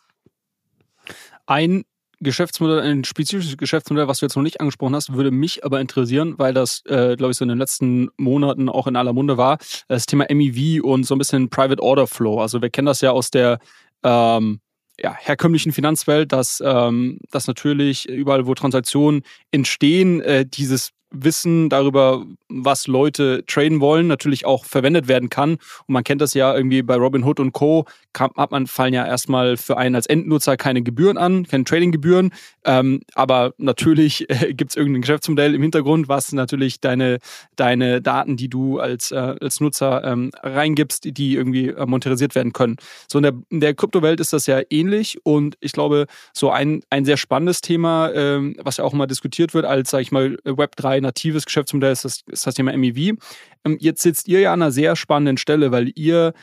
[1.46, 1.84] Ein
[2.24, 6.36] Geschäftsmodell, ein spezifisches Geschäftsmodell, was du jetzt noch nicht angesprochen hast, würde mich aber interessieren,
[6.38, 9.58] weil das, äh, glaube ich, so in den letzten Monaten auch in aller Munde war.
[9.88, 12.40] Das Thema MEV und so ein bisschen Private Order Flow.
[12.40, 13.60] Also wir kennen das ja aus der
[14.04, 14.60] ähm,
[15.00, 22.26] ja, herkömmlichen Finanzwelt, dass, ähm, dass natürlich überall, wo Transaktionen entstehen, äh, dieses Wissen darüber,
[22.50, 25.52] was Leute traden wollen, natürlich auch verwendet werden kann.
[25.54, 27.86] Und man kennt das ja irgendwie bei Robinhood und Co.
[28.18, 32.32] Hat man, fallen ja erstmal für einen als Endnutzer keine Gebühren an, keine Tradinggebühren.
[32.66, 37.20] Ähm, aber natürlich äh, gibt es irgendein Geschäftsmodell im Hintergrund, was natürlich deine,
[37.56, 42.54] deine Daten, die du als, äh, als Nutzer ähm, reingibst, die irgendwie äh, monetarisiert werden
[42.54, 42.78] können.
[43.08, 46.82] So in der, in der Kryptowelt ist das ja ähnlich und ich glaube, so ein,
[46.90, 50.38] ein sehr spannendes Thema, ähm, was ja auch immer diskutiert wird als, sag ich mal,
[50.46, 53.18] Web3 natives Geschäftsmodell ist das, ist das Thema MEV.
[53.66, 56.34] Ähm, jetzt sitzt ihr ja an einer sehr spannenden Stelle, weil ihr,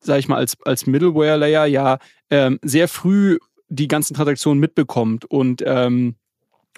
[0.00, 1.98] sag ich mal, als, als Middleware-Layer ja
[2.30, 3.38] ähm, sehr früh
[3.68, 6.16] die ganzen Transaktionen mitbekommt und ähm,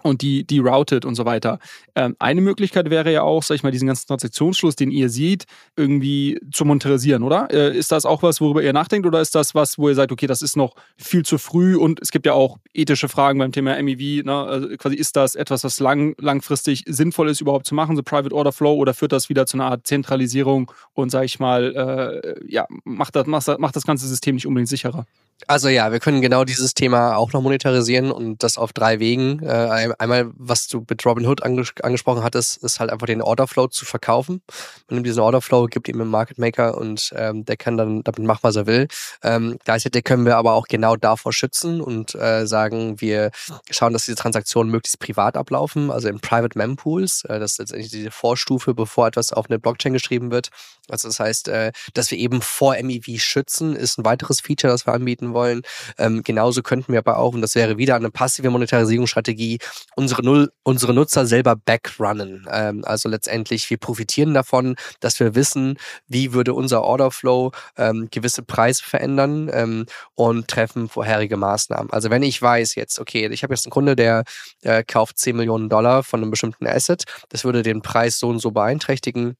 [0.02, 1.58] und die, die routet und so weiter.
[1.94, 5.44] Ähm, eine Möglichkeit wäre ja auch, sag ich mal, diesen ganzen Transaktionsschluss, den ihr seht,
[5.76, 7.48] irgendwie zu monetarisieren, oder?
[7.50, 10.12] Äh, ist das auch was, worüber ihr nachdenkt, oder ist das was, wo ihr sagt,
[10.12, 13.52] okay, das ist noch viel zu früh und es gibt ja auch ethische Fragen beim
[13.52, 14.32] Thema MEV, ne?
[14.32, 18.34] also quasi ist das etwas, was lang, langfristig sinnvoll ist, überhaupt zu machen, so Private
[18.34, 22.52] Order Flow, oder führt das wieder zu einer Art Zentralisierung und, sag ich mal, äh,
[22.52, 25.06] ja, macht das, macht, das, macht das ganze System nicht unbedingt sicherer?
[25.46, 29.42] Also ja, wir können genau dieses Thema auch noch monetarisieren und das auf drei Wegen.
[29.42, 33.84] Äh, einmal, was du mit Robinhood anges angesprochen hattest, ist halt einfach den Orderflow zu
[33.84, 34.42] verkaufen.
[34.88, 38.22] Man nimmt diesen Orderflow, gibt ihm einen Market Maker und ähm, der kann dann damit
[38.22, 38.88] machen, was er will.
[39.22, 43.30] Ähm, gleichzeitig können wir aber auch genau davor schützen und äh, sagen, wir
[43.70, 47.24] schauen, dass diese Transaktionen möglichst privat ablaufen, also in Private Mempools.
[47.24, 50.50] Äh, das ist letztendlich diese Vorstufe, bevor etwas auf eine Blockchain geschrieben wird.
[50.88, 54.86] Also das heißt, äh, dass wir eben vor MEV schützen, ist ein weiteres Feature, das
[54.86, 55.62] wir anbieten wollen.
[55.98, 59.58] Ähm, genauso könnten wir aber auch, und das wäre wieder eine passive Monetarisierungsstrategie,
[59.96, 62.46] unsere, Null, unsere Nutzer selber backrunnen.
[62.50, 65.78] Ähm, also letztendlich, wir profitieren davon, dass wir wissen,
[66.08, 71.90] wie würde unser Orderflow ähm, gewisse Preise verändern ähm, und treffen vorherige Maßnahmen.
[71.92, 74.24] Also wenn ich weiß jetzt, okay, ich habe jetzt einen Kunde, der
[74.62, 78.40] äh, kauft 10 Millionen Dollar von einem bestimmten Asset, das würde den Preis so und
[78.40, 79.36] so beeinträchtigen,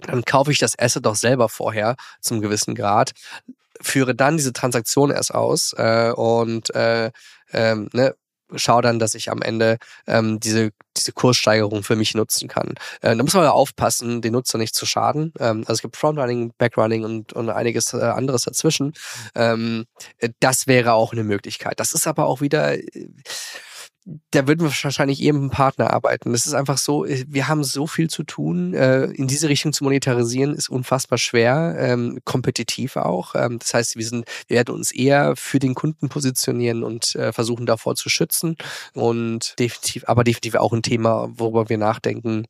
[0.00, 3.12] dann kaufe ich das Asset doch selber vorher zum gewissen Grad,
[3.80, 7.10] führe dann diese Transaktion erst aus äh, und äh,
[7.52, 8.14] ähm, ne,
[8.54, 12.74] schaue dann, dass ich am Ende ähm, diese, diese Kurssteigerung für mich nutzen kann.
[13.02, 15.32] Äh, da muss man aufpassen, den Nutzer nicht zu schaden.
[15.38, 18.94] Ähm, also es gibt Frontrunning, Backrunning und, und einiges äh, anderes dazwischen.
[19.34, 19.86] Ähm,
[20.40, 21.78] das wäre auch eine Möglichkeit.
[21.80, 23.10] Das ist aber auch wieder, äh,
[24.30, 26.32] da würden wir wahrscheinlich eher mit einem Partner arbeiten.
[26.32, 28.72] Das ist einfach so, äh, wir haben so viel zu tun.
[28.74, 33.34] Äh, in diese Richtung zu monetarisieren ist unfassbar schwer, ähm, kompetitiv auch.
[33.34, 37.32] Ähm, das heißt, wir sind, wir werden uns eher für den Kunden positionieren und äh,
[37.32, 38.56] versuchen davor zu schützen.
[38.94, 42.46] Und definitiv, aber definitiv auch ein Thema, worüber wir nachdenken,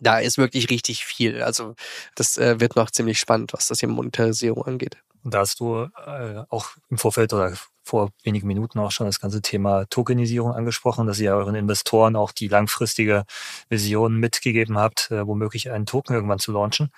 [0.00, 1.42] da ist wirklich richtig viel.
[1.42, 1.74] Also
[2.14, 4.98] das wird noch ziemlich spannend, was das Thema Monetarisierung angeht.
[5.24, 7.52] Und da hast du äh, auch im Vorfeld oder
[7.88, 12.32] vor wenigen Minuten auch schon das ganze Thema Tokenisierung angesprochen, dass ihr euren Investoren auch
[12.32, 13.24] die langfristige
[13.70, 16.90] Vision mitgegeben habt, äh, womöglich einen Token irgendwann zu launchen.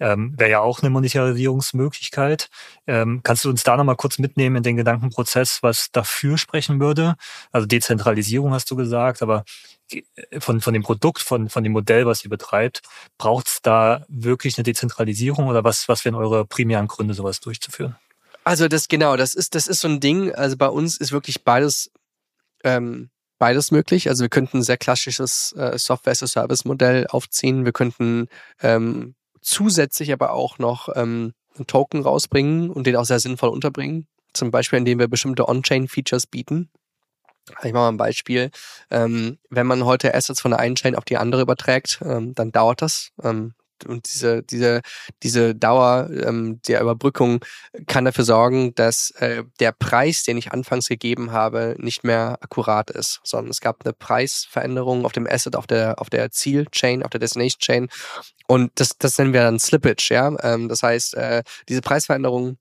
[0.00, 2.48] Ähm, Wäre ja auch eine Monetarisierungsmöglichkeit.
[2.86, 7.16] Ähm, kannst du uns da nochmal kurz mitnehmen in den Gedankenprozess, was dafür sprechen würde?
[7.52, 9.44] Also Dezentralisierung hast du gesagt, aber
[9.92, 10.02] äh,
[10.40, 12.80] von, von dem Produkt, von, von dem Modell, was ihr betreibt,
[13.18, 17.96] braucht es da wirklich eine Dezentralisierung oder was, was wären eure primären Gründe, sowas durchzuführen?
[18.48, 20.32] Also das genau, das ist, das ist so ein Ding.
[20.34, 21.90] Also bei uns ist wirklich beides,
[22.64, 24.08] ähm, beides möglich.
[24.08, 27.66] Also wir könnten ein sehr klassisches äh, Software-as-a-Service-Modell aufziehen.
[27.66, 28.28] Wir könnten
[28.62, 34.06] ähm, zusätzlich aber auch noch ähm, einen Token rausbringen und den auch sehr sinnvoll unterbringen.
[34.32, 36.70] Zum Beispiel, indem wir bestimmte On-Chain-Features bieten.
[37.50, 38.50] Ich mache mal ein Beispiel.
[38.90, 42.50] Ähm, wenn man heute Assets von der einen Chain auf die andere überträgt, ähm, dann
[42.50, 43.10] dauert das.
[43.22, 43.52] Ähm,
[43.86, 44.80] und diese, diese,
[45.22, 47.44] diese Dauer ähm, der Überbrückung
[47.86, 52.90] kann dafür sorgen, dass äh, der Preis, den ich anfangs gegeben habe, nicht mehr akkurat
[52.90, 57.10] ist, sondern es gab eine Preisveränderung auf dem Asset, auf der, auf der Ziel-Chain, auf
[57.10, 57.88] der Destination-Chain.
[58.46, 60.34] Und das, das nennen wir dann Slippage, ja.
[60.42, 62.58] Ähm, das heißt, äh, diese Preisveränderung,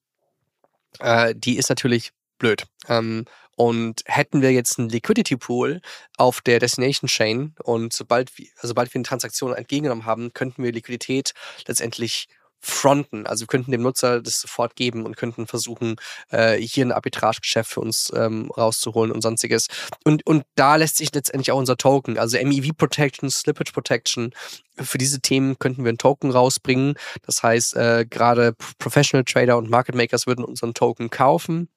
[1.00, 2.66] äh, die ist natürlich blöd.
[2.90, 3.26] Ähm,
[3.58, 5.82] und hätten wir jetzt einen Liquidity Pool
[6.16, 10.64] auf der Destination Chain und sobald wir, also sobald wir eine Transaktion entgegengenommen haben, könnten
[10.64, 11.34] wir Liquidität
[11.68, 12.28] letztendlich
[12.60, 13.26] fronten.
[13.26, 15.96] Also wir könnten dem Nutzer das sofort geben und könnten versuchen,
[16.30, 19.68] äh, hier ein Arbitragegeschäft für uns ähm, rauszuholen und sonstiges.
[20.04, 24.34] Und, und da lässt sich letztendlich auch unser Token, also MEV Protection, Slippage Protection,
[24.80, 26.96] für diese Themen könnten wir einen Token rausbringen.
[27.26, 31.70] Das heißt, äh, gerade Professional Trader und Market Makers würden unseren Token kaufen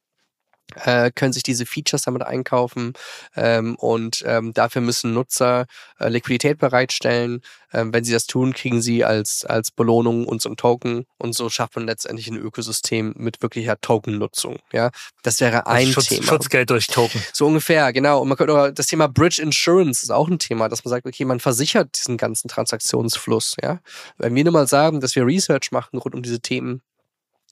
[0.84, 2.92] äh, können sich diese Features damit einkaufen
[3.36, 5.66] ähm, und ähm, dafür müssen Nutzer
[5.98, 7.42] äh, Liquidität bereitstellen.
[7.72, 11.76] Ähm, wenn sie das tun, kriegen sie als, als Belohnung unseren Token und so schafft
[11.76, 14.58] man letztendlich ein Ökosystem mit wirklicher Token-Nutzung.
[14.72, 14.90] Ja,
[15.22, 16.26] das wäre ein Schutz, Thema.
[16.26, 17.22] Schutzgeld durch Token.
[17.32, 18.20] So ungefähr, genau.
[18.20, 21.06] Und man könnte auch, das Thema Bridge Insurance ist auch ein Thema, dass man sagt,
[21.06, 23.56] okay, man versichert diesen ganzen Transaktionsfluss.
[23.62, 23.80] Ja,
[24.18, 26.82] wenn wir nur mal sagen, dass wir Research machen rund um diese Themen,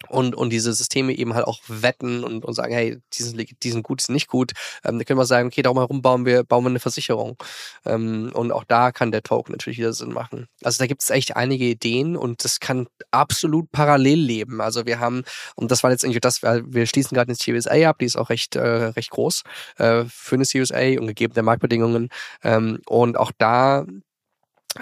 [0.08, 3.70] und, und diese Systeme eben halt auch wetten und, und sagen, hey, die sind, die
[3.70, 4.52] sind gut, die sind nicht gut.
[4.84, 7.36] Ähm, da können wir sagen, okay, darum herum bauen wir, bauen wir eine Versicherung.
[7.84, 10.46] Ähm, und auch da kann der Token natürlich wieder Sinn machen.
[10.62, 14.60] Also da gibt es echt einige Ideen und das kann absolut parallel leben.
[14.60, 15.24] Also wir haben,
[15.56, 18.30] und das war jetzt irgendwie das, wir schließen gerade eine Series ab, die ist auch
[18.30, 19.42] recht, äh, recht groß
[19.78, 22.08] äh, für eine Series und gegeben der Marktbedingungen.
[22.44, 23.84] Ähm, und auch da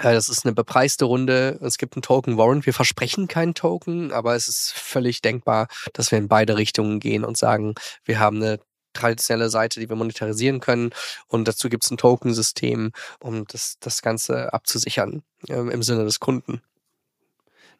[0.01, 1.59] das ist eine bepreiste Runde.
[1.61, 2.65] Es gibt einen Token Warrant.
[2.65, 7.23] Wir versprechen keinen Token, aber es ist völlig denkbar, dass wir in beide Richtungen gehen
[7.23, 7.75] und sagen,
[8.05, 8.59] wir haben eine
[8.93, 10.91] traditionelle Seite, die wir monetarisieren können.
[11.27, 16.19] Und dazu gibt es ein Tokensystem, um das, das Ganze abzusichern äh, im Sinne des
[16.19, 16.61] Kunden.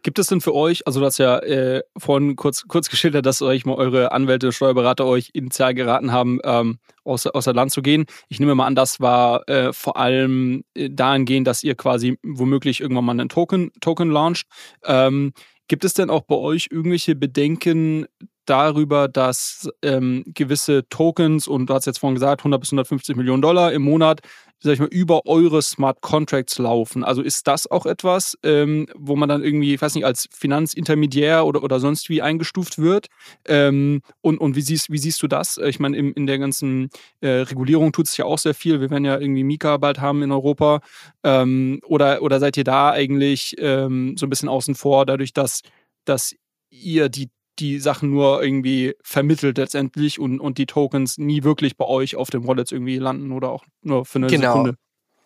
[0.04, 3.42] Gibt es denn für euch, also du hast ja äh, vorhin kurz, kurz geschildert, dass
[3.42, 8.06] euch mal eure Anwälte, Steuerberater euch initial geraten haben, ähm, außer, außer Land zu gehen.
[8.30, 12.80] Ich nehme mal an, das war äh, vor allem äh, dahingehend, dass ihr quasi womöglich
[12.80, 14.46] irgendwann mal einen Token, Token launcht.
[14.86, 15.34] Ähm,
[15.68, 18.06] gibt es denn auch bei euch irgendwelche Bedenken
[18.46, 23.42] darüber, dass ähm, gewisse Tokens, und du hast jetzt vorhin gesagt, 100 bis 150 Millionen
[23.42, 24.22] Dollar im Monat,
[24.60, 27.04] sag ich mal, über eure Smart Contracts laufen.
[27.04, 31.46] Also ist das auch etwas, ähm, wo man dann irgendwie, ich weiß nicht, als Finanzintermediär
[31.46, 33.08] oder, oder sonst wie eingestuft wird?
[33.48, 35.58] Ähm, und und wie, siehst, wie siehst du das?
[35.58, 36.90] Ich meine, in, in der ganzen
[37.22, 38.82] äh, Regulierung tut es ja auch sehr viel.
[38.82, 40.82] Wir werden ja irgendwie Mika bald haben in Europa.
[41.24, 45.62] Ähm, oder, oder seid ihr da eigentlich ähm, so ein bisschen außen vor, dadurch, dass,
[46.06, 46.36] dass
[46.70, 47.30] ihr die
[47.60, 52.30] die Sachen nur irgendwie vermittelt letztendlich und, und die Tokens nie wirklich bei euch auf
[52.30, 54.54] den Wallets irgendwie landen oder auch nur für eine Genau.
[54.54, 54.78] Sekunde.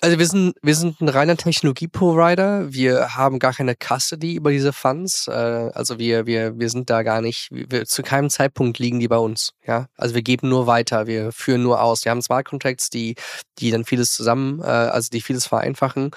[0.03, 2.73] Also wir sind, wir sind ein reiner Technologie-Provider.
[2.73, 5.27] Wir haben gar keine Custody über diese Funds.
[5.27, 9.07] Äh, also wir, wir, wir sind da gar nicht, wir, zu keinem Zeitpunkt liegen die
[9.07, 9.53] bei uns.
[9.63, 12.03] Ja, also wir geben nur weiter, wir führen nur aus.
[12.03, 13.13] Wir haben Smart Contracts, die,
[13.59, 16.09] die dann vieles zusammen, äh, also die vieles vereinfachen.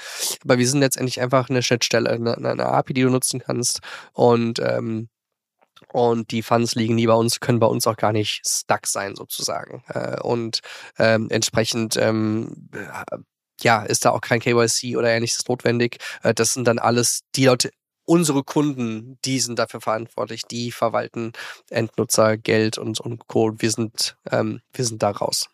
[0.42, 3.80] Aber wir sind letztendlich einfach eine Schnittstelle, eine, eine API, die du nutzen kannst.
[4.14, 5.10] Und ähm,
[5.92, 9.16] und die Funds liegen nie bei uns, können bei uns auch gar nicht stuck sein
[9.16, 9.82] sozusagen.
[9.88, 10.60] Äh, und
[10.98, 12.68] ähm, entsprechend ähm,
[13.60, 15.98] ja, ist da auch kein KYC oder ähnliches notwendig.
[16.22, 17.70] Äh, Das sind dann alles die Leute,
[18.04, 21.32] unsere Kunden, die sind dafür verantwortlich, die verwalten
[21.70, 23.52] Endnutzer, Geld und, und Co.
[23.60, 25.48] Wir sind, ähm, wir sind da raus.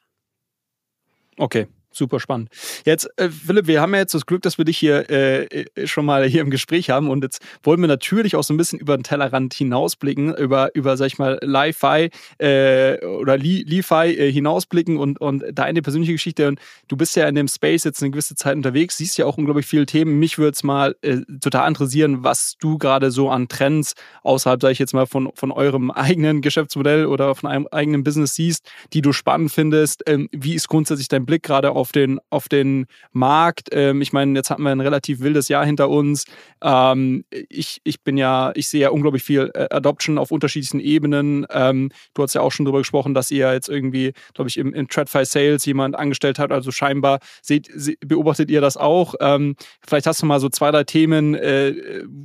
[1.36, 2.50] Okay, super spannend.
[2.84, 6.04] Jetzt, äh, Philipp, wir haben ja jetzt das Glück, dass wir dich hier äh, schon
[6.04, 8.96] mal hier im Gespräch haben und jetzt wollen wir natürlich auch so ein bisschen über
[8.96, 14.96] den Tellerrand hinausblicken, über, über sag ich mal, Li-Fi äh, oder Li- Li-Fi äh, hinausblicken
[14.96, 16.48] und, und deine persönliche Geschichte.
[16.48, 19.38] Und du bist ja in dem Space jetzt eine gewisse Zeit unterwegs, siehst ja auch
[19.38, 20.18] unglaublich viele Themen.
[20.18, 24.72] Mich würde es mal äh, total interessieren, was du gerade so an Trends außerhalb, sage
[24.72, 29.02] ich jetzt mal, von, von eurem eigenen Geschäftsmodell oder von einem eigenen Business siehst, die
[29.02, 30.02] du spannend findest.
[30.06, 33.68] Ähm, wie ist grundsätzlich dein Blick gerade auf den, auf den Markt?
[33.72, 36.24] Ähm, ich meine, jetzt hatten wir ein relativ wildes Jahr hinter uns.
[36.62, 41.46] Ähm, ich, ich bin ja, ich sehe ja unglaublich viel äh, Adoption auf unterschiedlichsten Ebenen.
[41.50, 44.74] Ähm, du hast ja auch schon darüber gesprochen, dass ihr jetzt irgendwie, glaube ich, im,
[44.74, 46.52] im TradFi Sales jemand angestellt habt.
[46.52, 49.14] Also scheinbar seht, se, beobachtet ihr das auch.
[49.20, 49.56] Ähm,
[49.86, 51.74] vielleicht hast du mal so zwei, drei Themen, äh,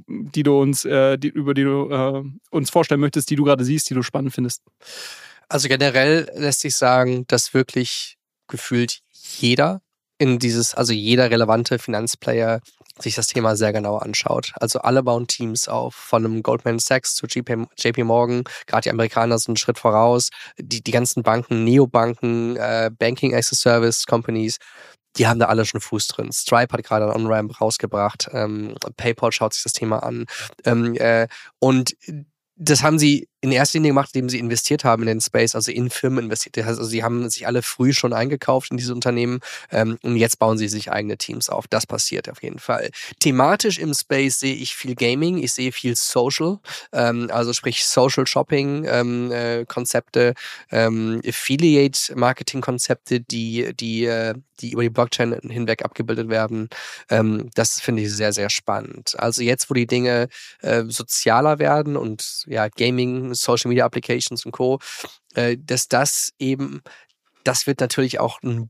[0.07, 3.63] die du uns, äh, die, über die du äh, uns vorstellen möchtest, die du gerade
[3.63, 4.61] siehst, die du spannend findest.
[5.49, 9.01] Also generell lässt sich sagen, dass wirklich gefühlt
[9.39, 9.81] jeder
[10.17, 12.61] in dieses, also jeder relevante Finanzplayer
[12.99, 14.53] sich das Thema sehr genau anschaut.
[14.55, 18.43] Also alle bauen Teams auf, von einem Goldman Sachs zu JP, JP Morgan.
[18.67, 20.29] Gerade die Amerikaner sind einen Schritt voraus.
[20.57, 24.57] Die, die ganzen Banken, Neobanken, äh, Banking as a Service Companies,
[25.17, 26.31] die haben da alle schon Fuß drin.
[26.31, 28.29] Stripe hat gerade ein On-Ramp rausgebracht.
[28.31, 30.25] Ähm, PayPal schaut sich das Thema an.
[30.63, 31.27] Ähm, äh,
[31.59, 31.95] und
[32.55, 35.71] das haben sie in erster Linie gemacht, indem sie investiert haben in den Space, also
[35.71, 36.57] in Firmen investiert.
[36.65, 39.39] Also sie haben sich alle früh schon eingekauft in diese Unternehmen
[39.71, 41.67] ähm, und jetzt bauen sie sich eigene Teams auf.
[41.67, 42.89] Das passiert auf jeden Fall.
[43.19, 46.57] Thematisch im Space sehe ich viel Gaming, ich sehe viel Social,
[46.91, 50.33] ähm, also sprich Social Shopping ähm, äh, Konzepte,
[50.71, 56.69] ähm, Affiliate Marketing Konzepte, die die äh, die über die Blockchain hinweg abgebildet werden.
[57.09, 59.13] Ähm, das finde ich sehr sehr spannend.
[59.19, 60.29] Also jetzt, wo die Dinge
[60.61, 64.79] äh, sozialer werden und ja Gaming Social Media Applications und Co.,
[65.33, 66.81] äh, dass das eben,
[67.43, 68.69] das wird natürlich auch ein,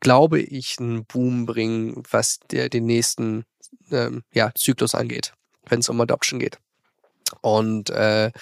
[0.00, 3.44] glaube ich, einen Boom bringen, was der, den nächsten
[3.90, 5.32] ähm, ja, Zyklus angeht,
[5.68, 6.58] wenn es um Adoption geht.
[7.42, 8.32] Und äh,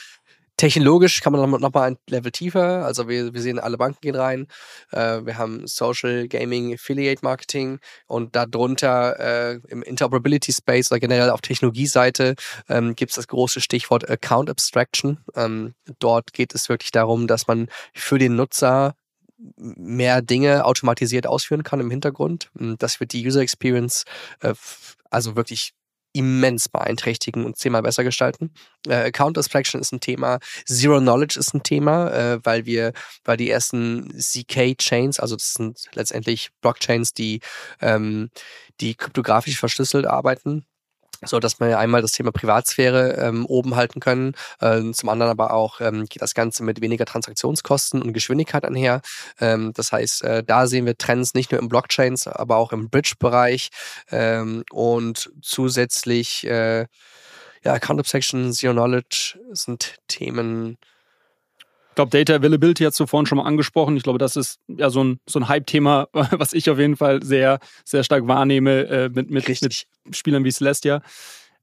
[0.59, 2.85] Technologisch kann man noch mal ein Level tiefer.
[2.85, 4.49] Also wir, wir sehen, alle Banken gehen rein.
[4.91, 7.79] Äh, wir haben Social Gaming Affiliate Marketing
[8.09, 12.35] und darunter äh, im Interoperability Space oder generell auf Technologieseite
[12.69, 15.19] ähm, gibt es das große Stichwort Account Abstraction.
[15.37, 18.97] Ähm, dort geht es wirklich darum, dass man für den Nutzer
[19.57, 22.51] mehr Dinge automatisiert ausführen kann im Hintergrund.
[22.55, 24.05] Das wird die User Experience
[24.41, 24.55] äh,
[25.11, 25.73] also wirklich
[26.13, 28.53] immens beeinträchtigen und zehnmal besser gestalten.
[28.87, 32.93] Äh, Account Abstraction ist ein Thema, Zero Knowledge ist ein Thema, äh, weil wir,
[33.25, 37.41] weil die ersten ZK-Chains, also das sind letztendlich Blockchains, die,
[37.81, 38.31] ähm,
[38.81, 40.67] die kryptografisch verschlüsselt arbeiten,
[41.25, 45.53] so dass wir einmal das Thema Privatsphäre ähm, oben halten können, äh, zum anderen aber
[45.53, 49.03] auch ähm, geht das Ganze mit weniger Transaktionskosten und Geschwindigkeit einher.
[49.41, 52.91] Ähm, das heißt, äh, da sehen wir Trends nicht nur im Blockchains, aber auch im
[52.91, 53.71] Bridge-Bereich
[54.11, 56.87] ähm, und zusätzlich äh,
[57.65, 60.79] ja, Account Abstraction, Zero Knowledge sind Themen,
[61.99, 63.97] glaube, Data Availability hast du vorhin schon mal angesprochen.
[63.97, 67.25] Ich glaube, das ist ja so ein, so ein Hype-Thema, was ich auf jeden Fall
[67.25, 71.03] sehr, sehr stark wahrnehme äh, mit, mit, mit Spielern wie Celestia.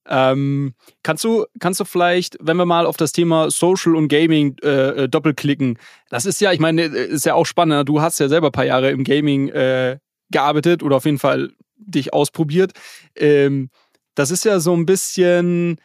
[0.08, 0.74] Ähm,
[1.04, 5.08] kannst du, kannst du vielleicht, wenn wir mal auf das Thema Social und Gaming äh,
[5.08, 5.80] doppelklicken,
[6.10, 7.88] das ist ja, ich meine, ist ja auch spannend.
[7.88, 10.00] Du hast ja selber ein paar Jahre im Gaming äh,
[10.32, 12.74] gearbeitet oder auf jeden Fall dich ausprobiert.
[13.16, 13.70] Ähm,
[14.16, 15.78] das ist ja so ein bisschen,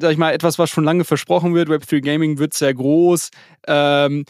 [0.00, 1.68] sag ich mal, etwas, was schon lange versprochen wird.
[1.68, 3.30] Web3 Gaming wird sehr groß.
[3.66, 4.24] Ähm,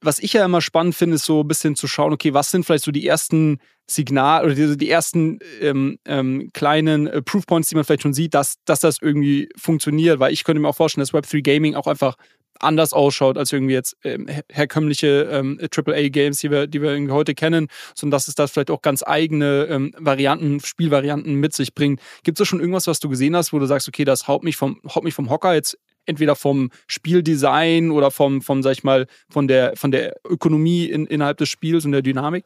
[0.00, 2.64] was ich ja immer spannend finde, ist so ein bisschen zu schauen, okay, was sind
[2.64, 3.58] vielleicht so die ersten
[3.90, 8.34] Signal oder die, die ersten ähm, ähm, kleinen äh, Proofpoints, die man vielleicht schon sieht,
[8.34, 11.86] dass, dass das irgendwie funktioniert, weil ich könnte mir auch vorstellen, dass Web3 Gaming auch
[11.86, 12.16] einfach
[12.62, 17.34] anders ausschaut als irgendwie jetzt ähm, herkömmliche ähm, AAA-Games, die wir, die wir irgendwie heute
[17.34, 22.00] kennen, sondern dass es das vielleicht auch ganz eigene ähm, Varianten, Spielvarianten mit sich bringt.
[22.22, 24.42] Gibt es da schon irgendwas, was du gesehen hast, wo du sagst, okay, das haut
[24.44, 28.84] mich vom, haut mich vom Hocker jetzt entweder vom Spieldesign oder vom, vom sag ich
[28.84, 32.44] mal, von der, von der Ökonomie in, innerhalb des Spiels und der Dynamik?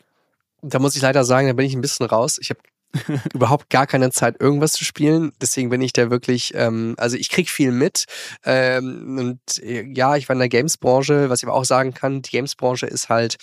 [0.62, 2.38] Da muss ich leider sagen, da bin ich ein bisschen raus.
[2.40, 2.60] Ich habe
[3.34, 5.32] überhaupt gar keine Zeit, irgendwas zu spielen.
[5.40, 8.04] Deswegen bin ich da wirklich, ähm, also ich krieg viel mit.
[8.44, 12.22] Ähm, und äh, ja, ich war in der Games-Branche, was ich aber auch sagen kann,
[12.22, 13.36] die Games-Branche ist halt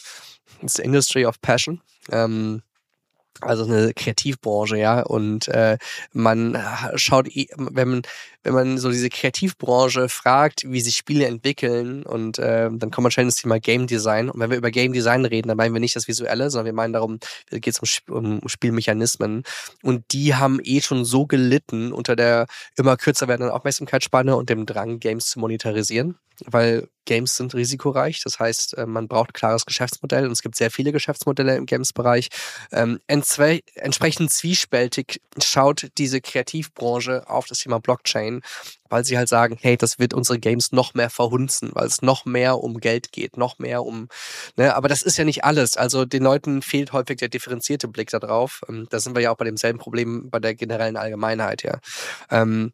[0.61, 1.81] the Industry of Passion.
[2.11, 2.61] Ähm,
[3.41, 5.01] also eine Kreativbranche, ja.
[5.01, 5.77] Und äh,
[6.11, 6.57] man
[6.95, 8.01] schaut, wenn man,
[8.43, 13.11] wenn man so diese Kreativbranche fragt, wie sich Spiele entwickeln, und äh, dann kommt man
[13.11, 14.29] schnell ins Thema Game Design.
[14.29, 16.73] Und wenn wir über Game Design reden, dann meinen wir nicht das Visuelle, sondern wir
[16.73, 17.19] meinen darum,
[17.49, 19.43] geht es um, um Spielmechanismen.
[19.81, 24.65] Und die haben eh schon so gelitten unter der immer kürzer werdenden Aufmerksamkeitsspanne und dem
[24.65, 28.21] Drang, Games zu monetarisieren weil Games sind risikoreich.
[28.23, 32.29] Das heißt, äh, man braucht klares Geschäftsmodell und es gibt sehr viele Geschäftsmodelle im Games-Bereich.
[32.71, 38.32] Ähm, entsprechend zwiespältig schaut diese Kreativbranche auf das Thema Blockchain,
[38.89, 42.25] weil sie halt sagen, hey, das wird unsere Games noch mehr verhunzen, weil es noch
[42.25, 44.07] mehr um Geld geht, noch mehr um,
[44.55, 45.77] ne, aber das ist ja nicht alles.
[45.77, 48.61] Also den Leuten fehlt häufig der differenzierte Blick darauf.
[48.69, 51.79] Ähm, da sind wir ja auch bei demselben Problem bei der generellen Allgemeinheit, ja.
[52.29, 52.73] Ähm,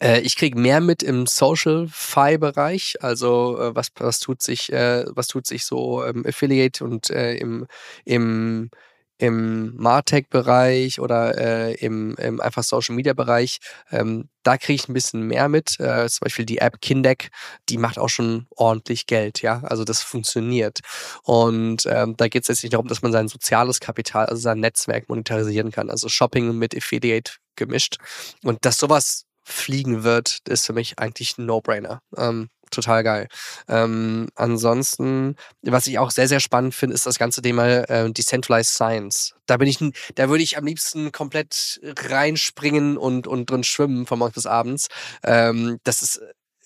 [0.00, 5.28] äh, ich kriege mehr mit im Social-Fi-Bereich, also äh, was, was tut sich, äh, was
[5.28, 7.66] tut sich so im Affiliate und im,
[8.04, 8.70] im
[9.18, 13.58] im Martech-Bereich oder äh, im, im einfach Social-Media-Bereich,
[13.90, 15.80] ähm, da kriege ich ein bisschen mehr mit.
[15.80, 17.30] Äh, zum Beispiel die App Kindeck,
[17.68, 19.62] die macht auch schon ordentlich Geld, ja.
[19.64, 20.80] Also das funktioniert.
[21.22, 24.60] Und ähm, da geht es jetzt nicht darum, dass man sein soziales Kapital, also sein
[24.60, 25.90] Netzwerk monetarisieren kann.
[25.90, 27.96] Also Shopping mit Affiliate gemischt.
[28.42, 32.00] Und dass sowas fliegen wird, ist für mich eigentlich ein No-Brainer.
[32.16, 33.28] Ähm, total geil.
[33.68, 38.72] Ähm, ansonsten, was ich auch sehr, sehr spannend finde, ist das ganze Thema äh, Decentralized
[38.72, 39.34] Science.
[39.46, 39.78] Da bin ich,
[40.14, 44.88] da würde ich am liebsten komplett reinspringen und, und drin schwimmen von morgens bis abends.
[45.22, 46.20] Ähm, das ist,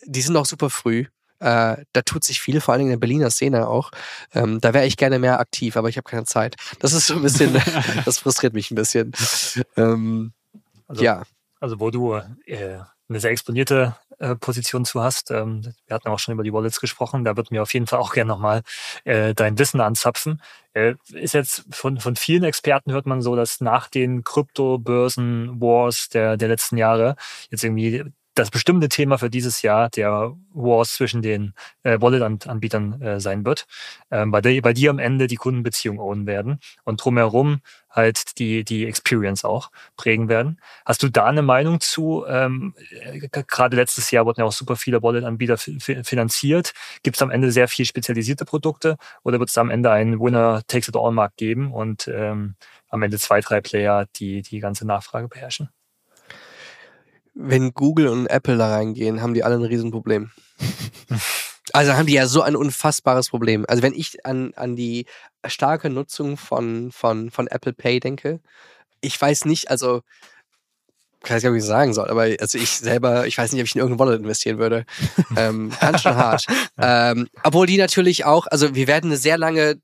[0.05, 1.07] die sind auch super früh.
[1.41, 3.91] Äh, da tut sich viel, vor allen Dingen in der Berliner Szene auch.
[4.35, 6.57] Ähm, da wäre ich gerne mehr aktiv, aber ich habe keine Zeit.
[6.81, 7.55] Das ist so ein bisschen,
[8.05, 9.13] das frustriert mich ein bisschen.
[9.77, 10.33] Ähm,
[10.87, 11.23] also, ja
[11.61, 12.79] also wo du äh,
[13.09, 13.97] eine sehr exponierte
[14.37, 15.31] Position zu hast.
[15.31, 17.25] Ähm, wir hatten auch schon über die Wallets gesprochen.
[17.25, 18.63] Da wird mir auf jeden Fall auch gerne nochmal
[19.05, 20.41] äh, dein Wissen anzapfen.
[20.75, 26.37] Äh, ist jetzt von, von vielen Experten hört man so, dass nach den Kryptobörsen-Wars der,
[26.37, 27.17] der letzten Jahre
[27.51, 28.05] jetzt irgendwie
[28.35, 33.67] das bestimmte Thema für dieses Jahr der Wars zwischen den äh, Wallet-Anbietern äh, sein wird,
[34.11, 37.61] ähm, bei, der, bei dir am Ende die Kundenbeziehung ownen werden und drumherum
[37.91, 40.61] halt die, die Experience auch prägen werden.
[40.85, 42.25] Hast du da eine Meinung zu?
[42.29, 46.73] Ähm, äh, Gerade letztes Jahr wurden ja auch super viele Wallet-Anbieter finanziert.
[47.03, 51.37] Gibt es am Ende sehr viel spezialisierte Produkte oder wird es am Ende einen Winner-Takes-it-all-Markt
[51.37, 52.55] geben und ähm,
[52.89, 55.71] am Ende zwei, drei Player, die die ganze Nachfrage beherrschen?
[57.35, 60.31] Wenn Google und Apple da reingehen, haben die alle ein Riesenproblem.
[61.73, 63.65] Also haben die ja so ein unfassbares Problem.
[63.69, 65.07] Also wenn ich an, an die
[65.47, 68.41] starke Nutzung von, von, von Apple Pay denke,
[69.01, 70.03] ich weiß nicht, also
[71.23, 73.81] ich gar nicht sagen soll, aber also ich selber, ich weiß nicht, ob ich in
[73.81, 74.87] irgendein Wallet investieren würde.
[75.37, 76.47] ähm, ganz schön hart.
[76.79, 79.81] ähm, obwohl die natürlich auch, also wir werden eine sehr lange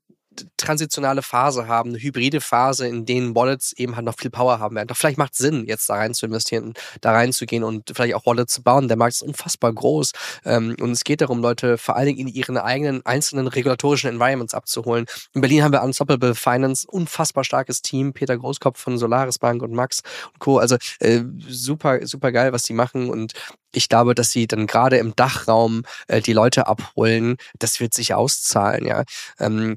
[0.57, 4.75] transitionale Phase haben, eine hybride Phase, in denen Wallets eben halt noch viel Power haben
[4.75, 4.87] werden.
[4.87, 8.53] Doch vielleicht macht Sinn, jetzt da rein zu investieren, da reinzugehen und vielleicht auch Wallets
[8.53, 8.87] zu bauen.
[8.87, 10.11] Der Markt ist unfassbar groß
[10.45, 14.53] ähm, und es geht darum, Leute vor allen Dingen in ihren eigenen einzelnen regulatorischen Environments
[14.53, 15.05] abzuholen.
[15.33, 19.73] In Berlin haben wir Unstoppable Finance, unfassbar starkes Team, Peter Großkopf von Solaris Bank und
[19.73, 20.01] Max
[20.33, 20.57] und Co.
[20.57, 23.33] Also äh, super, super geil, was die machen und
[23.73, 27.37] ich glaube, dass sie dann gerade im Dachraum äh, die Leute abholen.
[27.59, 29.03] Das wird sich auszahlen, ja.
[29.39, 29.75] Ähm,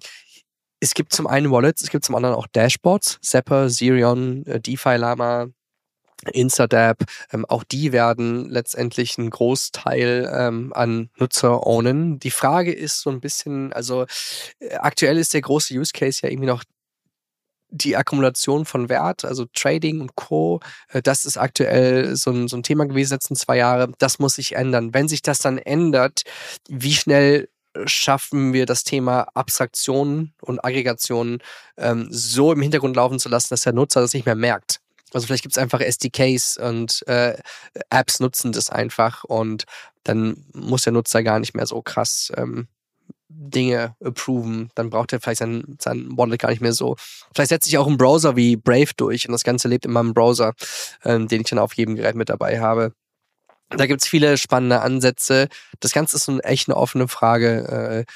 [0.80, 4.96] es gibt zum einen Wallets, es gibt zum anderen auch Dashboards, Zapper, Zerion, äh, DeFi
[4.96, 5.48] Lama,
[6.32, 12.18] Instadap, ähm, auch die werden letztendlich einen Großteil ähm, an Nutzer ownen.
[12.18, 14.06] Die Frage ist so ein bisschen, also
[14.58, 16.64] äh, aktuell ist der große Use Case ja irgendwie noch
[17.72, 22.56] die Akkumulation von Wert, also Trading und Co., äh, das ist aktuell so ein, so
[22.56, 23.92] ein Thema gewesen letzten zwei Jahre.
[23.98, 24.92] Das muss sich ändern.
[24.92, 26.22] Wenn sich das dann ändert,
[26.68, 27.48] wie schnell
[27.84, 31.38] schaffen wir das Thema Abstraktionen und Aggregationen
[31.76, 34.80] ähm, so im Hintergrund laufen zu lassen, dass der Nutzer das nicht mehr merkt.
[35.12, 37.36] Also vielleicht gibt es einfach SDKs und äh,
[37.90, 39.64] Apps nutzen das einfach und
[40.04, 42.68] dann muss der Nutzer gar nicht mehr so krass ähm,
[43.28, 44.70] Dinge approven.
[44.74, 46.96] Dann braucht er vielleicht sein, sein Wallet gar nicht mehr so.
[47.34, 50.14] Vielleicht setze ich auch einen Browser wie Brave durch und das Ganze lebt in meinem
[50.14, 50.54] Browser,
[51.04, 52.92] ähm, den ich dann auf jedem Gerät mit dabei habe.
[53.70, 55.48] Da gibt's viele spannende Ansätze.
[55.78, 58.06] Das Ganze ist eine echt eine offene Frage.
[58.08, 58.12] Äh,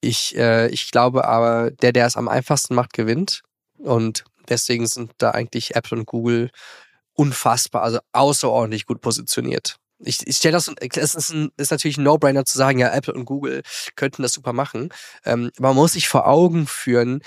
[0.00, 3.42] ich, äh, ich glaube aber, der, der es am einfachsten macht, gewinnt.
[3.78, 6.50] Und deswegen sind da eigentlich Apple und Google
[7.14, 9.76] unfassbar, also außerordentlich gut positioniert.
[10.04, 13.14] Ich, ich stelle das, es ist, ein, ist natürlich ein No-Brainer zu sagen, ja, Apple
[13.14, 13.62] und Google
[13.94, 14.88] könnten das super machen.
[15.24, 17.22] Ähm, man muss sich vor Augen führen,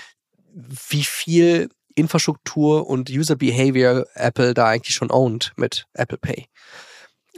[0.52, 6.46] wie viel Infrastruktur und User Behavior Apple da eigentlich schon owned mit Apple Pay.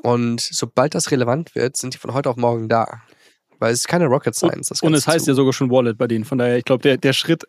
[0.03, 3.03] Und sobald das relevant wird, sind die von heute auf morgen da.
[3.61, 4.71] Weil es ist keine Rocket Science.
[4.83, 5.33] und es heißt zu.
[5.33, 6.25] ja sogar schon Wallet bei denen.
[6.25, 7.45] Von daher, ich glaube, der, der Schritt,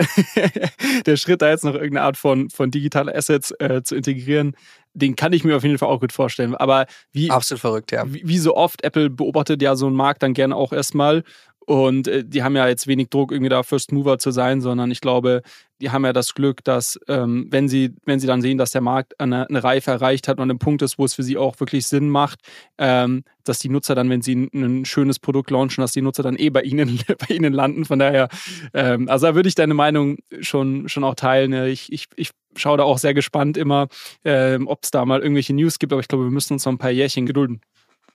[1.06, 4.56] der Schritt, da jetzt noch irgendeine Art von, von digitale Assets äh, zu integrieren,
[4.94, 6.56] den kann ich mir auf jeden Fall auch gut vorstellen.
[6.56, 7.30] Aber wie.
[7.30, 8.12] Absolut verrückt, ja.
[8.12, 11.24] Wie, wie so oft, Apple beobachtet ja so einen Markt dann gerne auch erstmal
[11.70, 14.90] und äh, die haben ja jetzt wenig Druck, irgendwie da First Mover zu sein, sondern
[14.90, 15.44] ich glaube,
[15.82, 18.82] die haben ja das Glück, dass ähm, wenn sie, wenn sie dann sehen, dass der
[18.82, 21.60] Markt eine, eine Reife erreicht hat und ein Punkt ist, wo es für sie auch
[21.60, 22.40] wirklich Sinn macht,
[22.80, 26.24] ähm, dass die Nutzer dann, wenn sie ein, ein, schönes Produkt launchen, dass die Nutzer
[26.24, 27.86] dann eh bei ihnen, bei ihnen landen.
[27.86, 28.30] Von daher,
[28.74, 31.54] ähm, also da würde ich deine Meinung schon, schon auch teilen.
[31.68, 33.90] Ich, ich, ich schaue da auch sehr gespannt immer,
[34.26, 36.74] ähm, ob es da mal irgendwelche News gibt, aber ich glaube, wir müssen uns noch
[36.74, 37.62] ein paar Jährchen gedulden.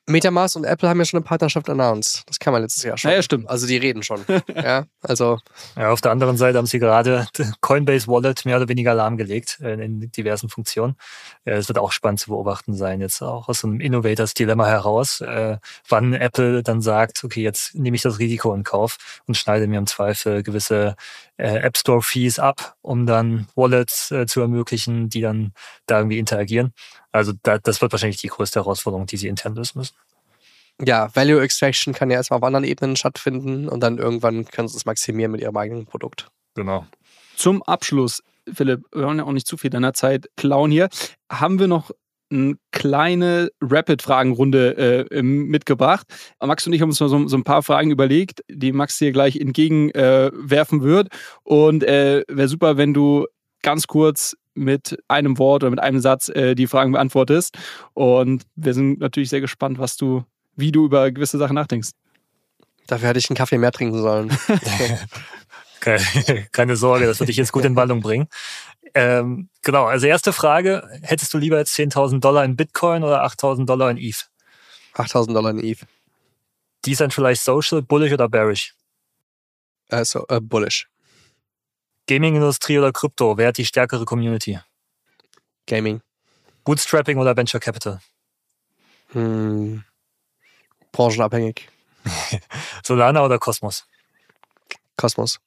[0.06, 2.24] Metamask und Apple haben ja schon eine Partnerschaft announced.
[2.26, 3.10] Das kann man letztes Jahr schon.
[3.10, 3.48] Ja, ja stimmt.
[3.48, 4.20] Also die reden schon.
[4.54, 5.38] ja, also.
[5.76, 7.26] Ja, auf der anderen Seite haben sie gerade
[7.62, 10.96] Coinbase Wallet mehr oder weniger lahmgelegt äh, in diversen Funktionen.
[11.44, 15.22] Es wird auch spannend zu beobachten sein, jetzt auch aus so einem Innovators Dilemma heraus,
[15.22, 15.56] äh,
[15.88, 19.78] wann Apple dann sagt, okay, jetzt nehme ich das Risiko in Kauf und schneide mir
[19.78, 20.96] im Zweifel gewisse
[21.38, 25.52] äh, App Store Fees ab, um dann Wallets zu ermöglichen, die dann
[25.86, 26.74] da irgendwie interagieren.
[27.14, 29.94] Also da, das wird wahrscheinlich die größte Herausforderung, die sie intern lösen müssen.
[30.84, 34.76] Ja, Value Extraction kann ja erstmal auf anderen Ebenen stattfinden und dann irgendwann können sie
[34.76, 36.26] es maximieren mit ihrem eigenen Produkt.
[36.56, 36.86] Genau.
[37.36, 38.20] Zum Abschluss,
[38.52, 40.88] Philipp, wir wollen ja auch nicht zu viel deiner Zeit klauen hier.
[41.30, 41.92] Haben wir noch
[42.32, 46.08] eine kleine Rapid-Fragenrunde äh, mitgebracht.
[46.42, 49.12] Max und ich haben uns mal so, so, ein paar Fragen überlegt, die Max dir
[49.12, 51.08] gleich entgegenwerfen äh, wird.
[51.44, 53.26] Und äh, wäre super, wenn du
[53.62, 57.56] ganz kurz mit einem Wort oder mit einem Satz äh, die Fragen beantwortest.
[57.92, 60.24] Und wir sind natürlich sehr gespannt, was du,
[60.56, 61.90] wie du über gewisse Sachen nachdenkst.
[62.86, 64.30] Dafür hätte ich einen Kaffee mehr trinken sollen.
[66.52, 68.28] Keine Sorge, das würde ich jetzt gut in Wallung bringen.
[68.94, 73.66] Ähm, genau, also erste Frage, hättest du lieber jetzt 10.000 Dollar in Bitcoin oder 8.000
[73.66, 74.30] Dollar in ETH?
[74.94, 75.84] 8.000 Dollar in ETH.
[76.86, 78.74] Decentralized Social, bullish oder bearish?
[79.92, 80.86] Uh, so, uh, bullish.
[82.06, 83.38] Gaming-Industrie oder Krypto?
[83.38, 84.58] Wer hat die stärkere Community?
[85.66, 86.02] Gaming.
[86.64, 88.00] Bootstrapping oder Venture Capital?
[89.12, 89.84] Hm.
[90.92, 91.68] Branchenabhängig.
[92.84, 93.86] Solana oder Cosmos?
[94.96, 95.40] Cosmos.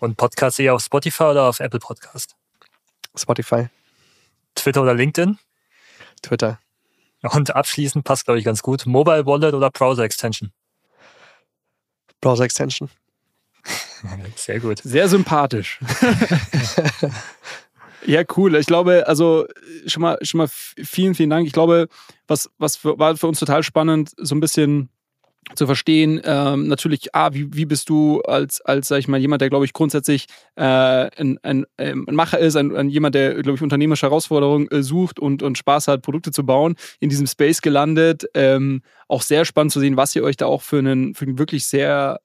[0.00, 2.36] Und Podcast eher auf Spotify oder auf Apple Podcast?
[3.16, 3.68] Spotify.
[4.54, 5.38] Twitter oder LinkedIn?
[6.22, 6.60] Twitter.
[7.22, 8.84] Und abschließend passt, glaube ich, ganz gut.
[8.84, 10.52] Mobile Wallet oder Browser Extension?
[12.20, 12.90] Browser Extension.
[14.36, 14.80] Sehr gut.
[14.82, 15.80] Sehr sympathisch.
[18.06, 18.54] ja, cool.
[18.56, 19.46] Ich glaube, also
[19.86, 21.46] schon mal, schon mal vielen, vielen Dank.
[21.46, 21.88] Ich glaube,
[22.26, 24.90] was, was für, war für uns total spannend, so ein bisschen
[25.54, 29.42] zu verstehen, ähm, natürlich, ah, wie, wie bist du als, als, sag ich mal, jemand,
[29.42, 30.26] der, glaube ich, grundsätzlich
[30.56, 34.68] äh, ein, ein, ähm, ein Macher ist, ein, ein jemand, der, glaube ich, unternehmerische Herausforderungen
[34.70, 38.24] äh, sucht und, und Spaß hat, Produkte zu bauen, in diesem Space gelandet.
[38.34, 41.38] Ähm, auch sehr spannend zu sehen, was ihr euch da auch für einen, für einen
[41.38, 42.20] wirklich sehr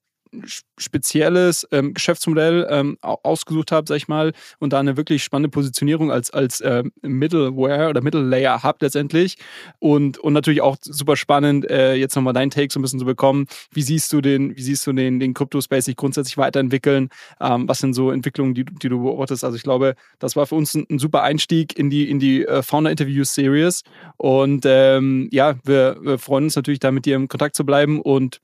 [0.78, 6.12] spezielles ähm, Geschäftsmodell ähm, ausgesucht habe, sag ich mal, und da eine wirklich spannende Positionierung
[6.12, 9.38] als, als ähm, Middleware oder Middle Layer habt letztendlich.
[9.80, 13.06] Und, und natürlich auch super spannend, äh, jetzt nochmal deinen Take so ein bisschen zu
[13.06, 13.48] bekommen.
[13.72, 17.10] Wie siehst du den, wie siehst du den, den Crypto-Space sich grundsätzlich weiterentwickeln?
[17.40, 19.44] Ähm, was sind so Entwicklungen, die, die du beobachtest?
[19.44, 22.46] Also ich glaube, das war für uns ein, ein super Einstieg in die, in die
[22.46, 23.84] äh, Founder-Interview-Series.
[24.18, 28.02] Und ähm, ja, wir, wir freuen uns natürlich da mit dir im Kontakt zu bleiben
[28.02, 28.42] und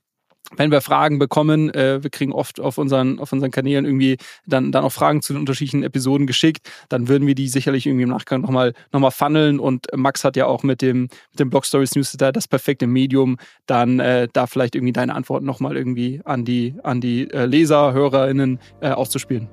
[0.56, 4.16] wenn wir Fragen bekommen, äh, wir kriegen oft auf unseren, auf unseren Kanälen irgendwie
[4.46, 8.04] dann, dann auch Fragen zu den unterschiedlichen Episoden geschickt, dann würden wir die sicherlich irgendwie
[8.04, 11.50] im Nachgang nochmal noch mal funneln und Max hat ja auch mit dem, mit dem
[11.50, 16.20] Blog Stories Newsletter das perfekte Medium, dann äh, da vielleicht irgendwie deine Antworten nochmal irgendwie
[16.24, 19.48] an die, an die äh, Leser, HörerInnen äh, auszuspielen.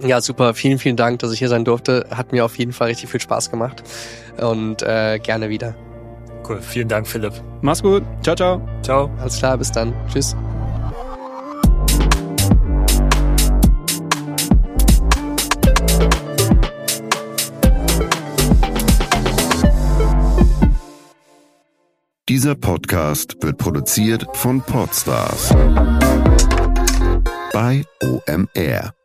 [0.00, 0.54] Ja, super.
[0.54, 2.06] Vielen, vielen Dank, dass ich hier sein durfte.
[2.10, 3.82] Hat mir auf jeden Fall richtig viel Spaß gemacht
[4.38, 5.76] und äh, gerne wieder.
[6.48, 7.34] Cool, vielen Dank, Philipp.
[7.60, 8.02] Mach's gut.
[8.22, 8.60] Ciao, ciao.
[8.82, 9.10] Ciao.
[9.18, 9.92] Alles klar, bis dann.
[10.12, 10.36] Tschüss.
[22.28, 25.50] Dieser Podcast wird produziert von Podstars
[27.52, 29.01] bei OMR.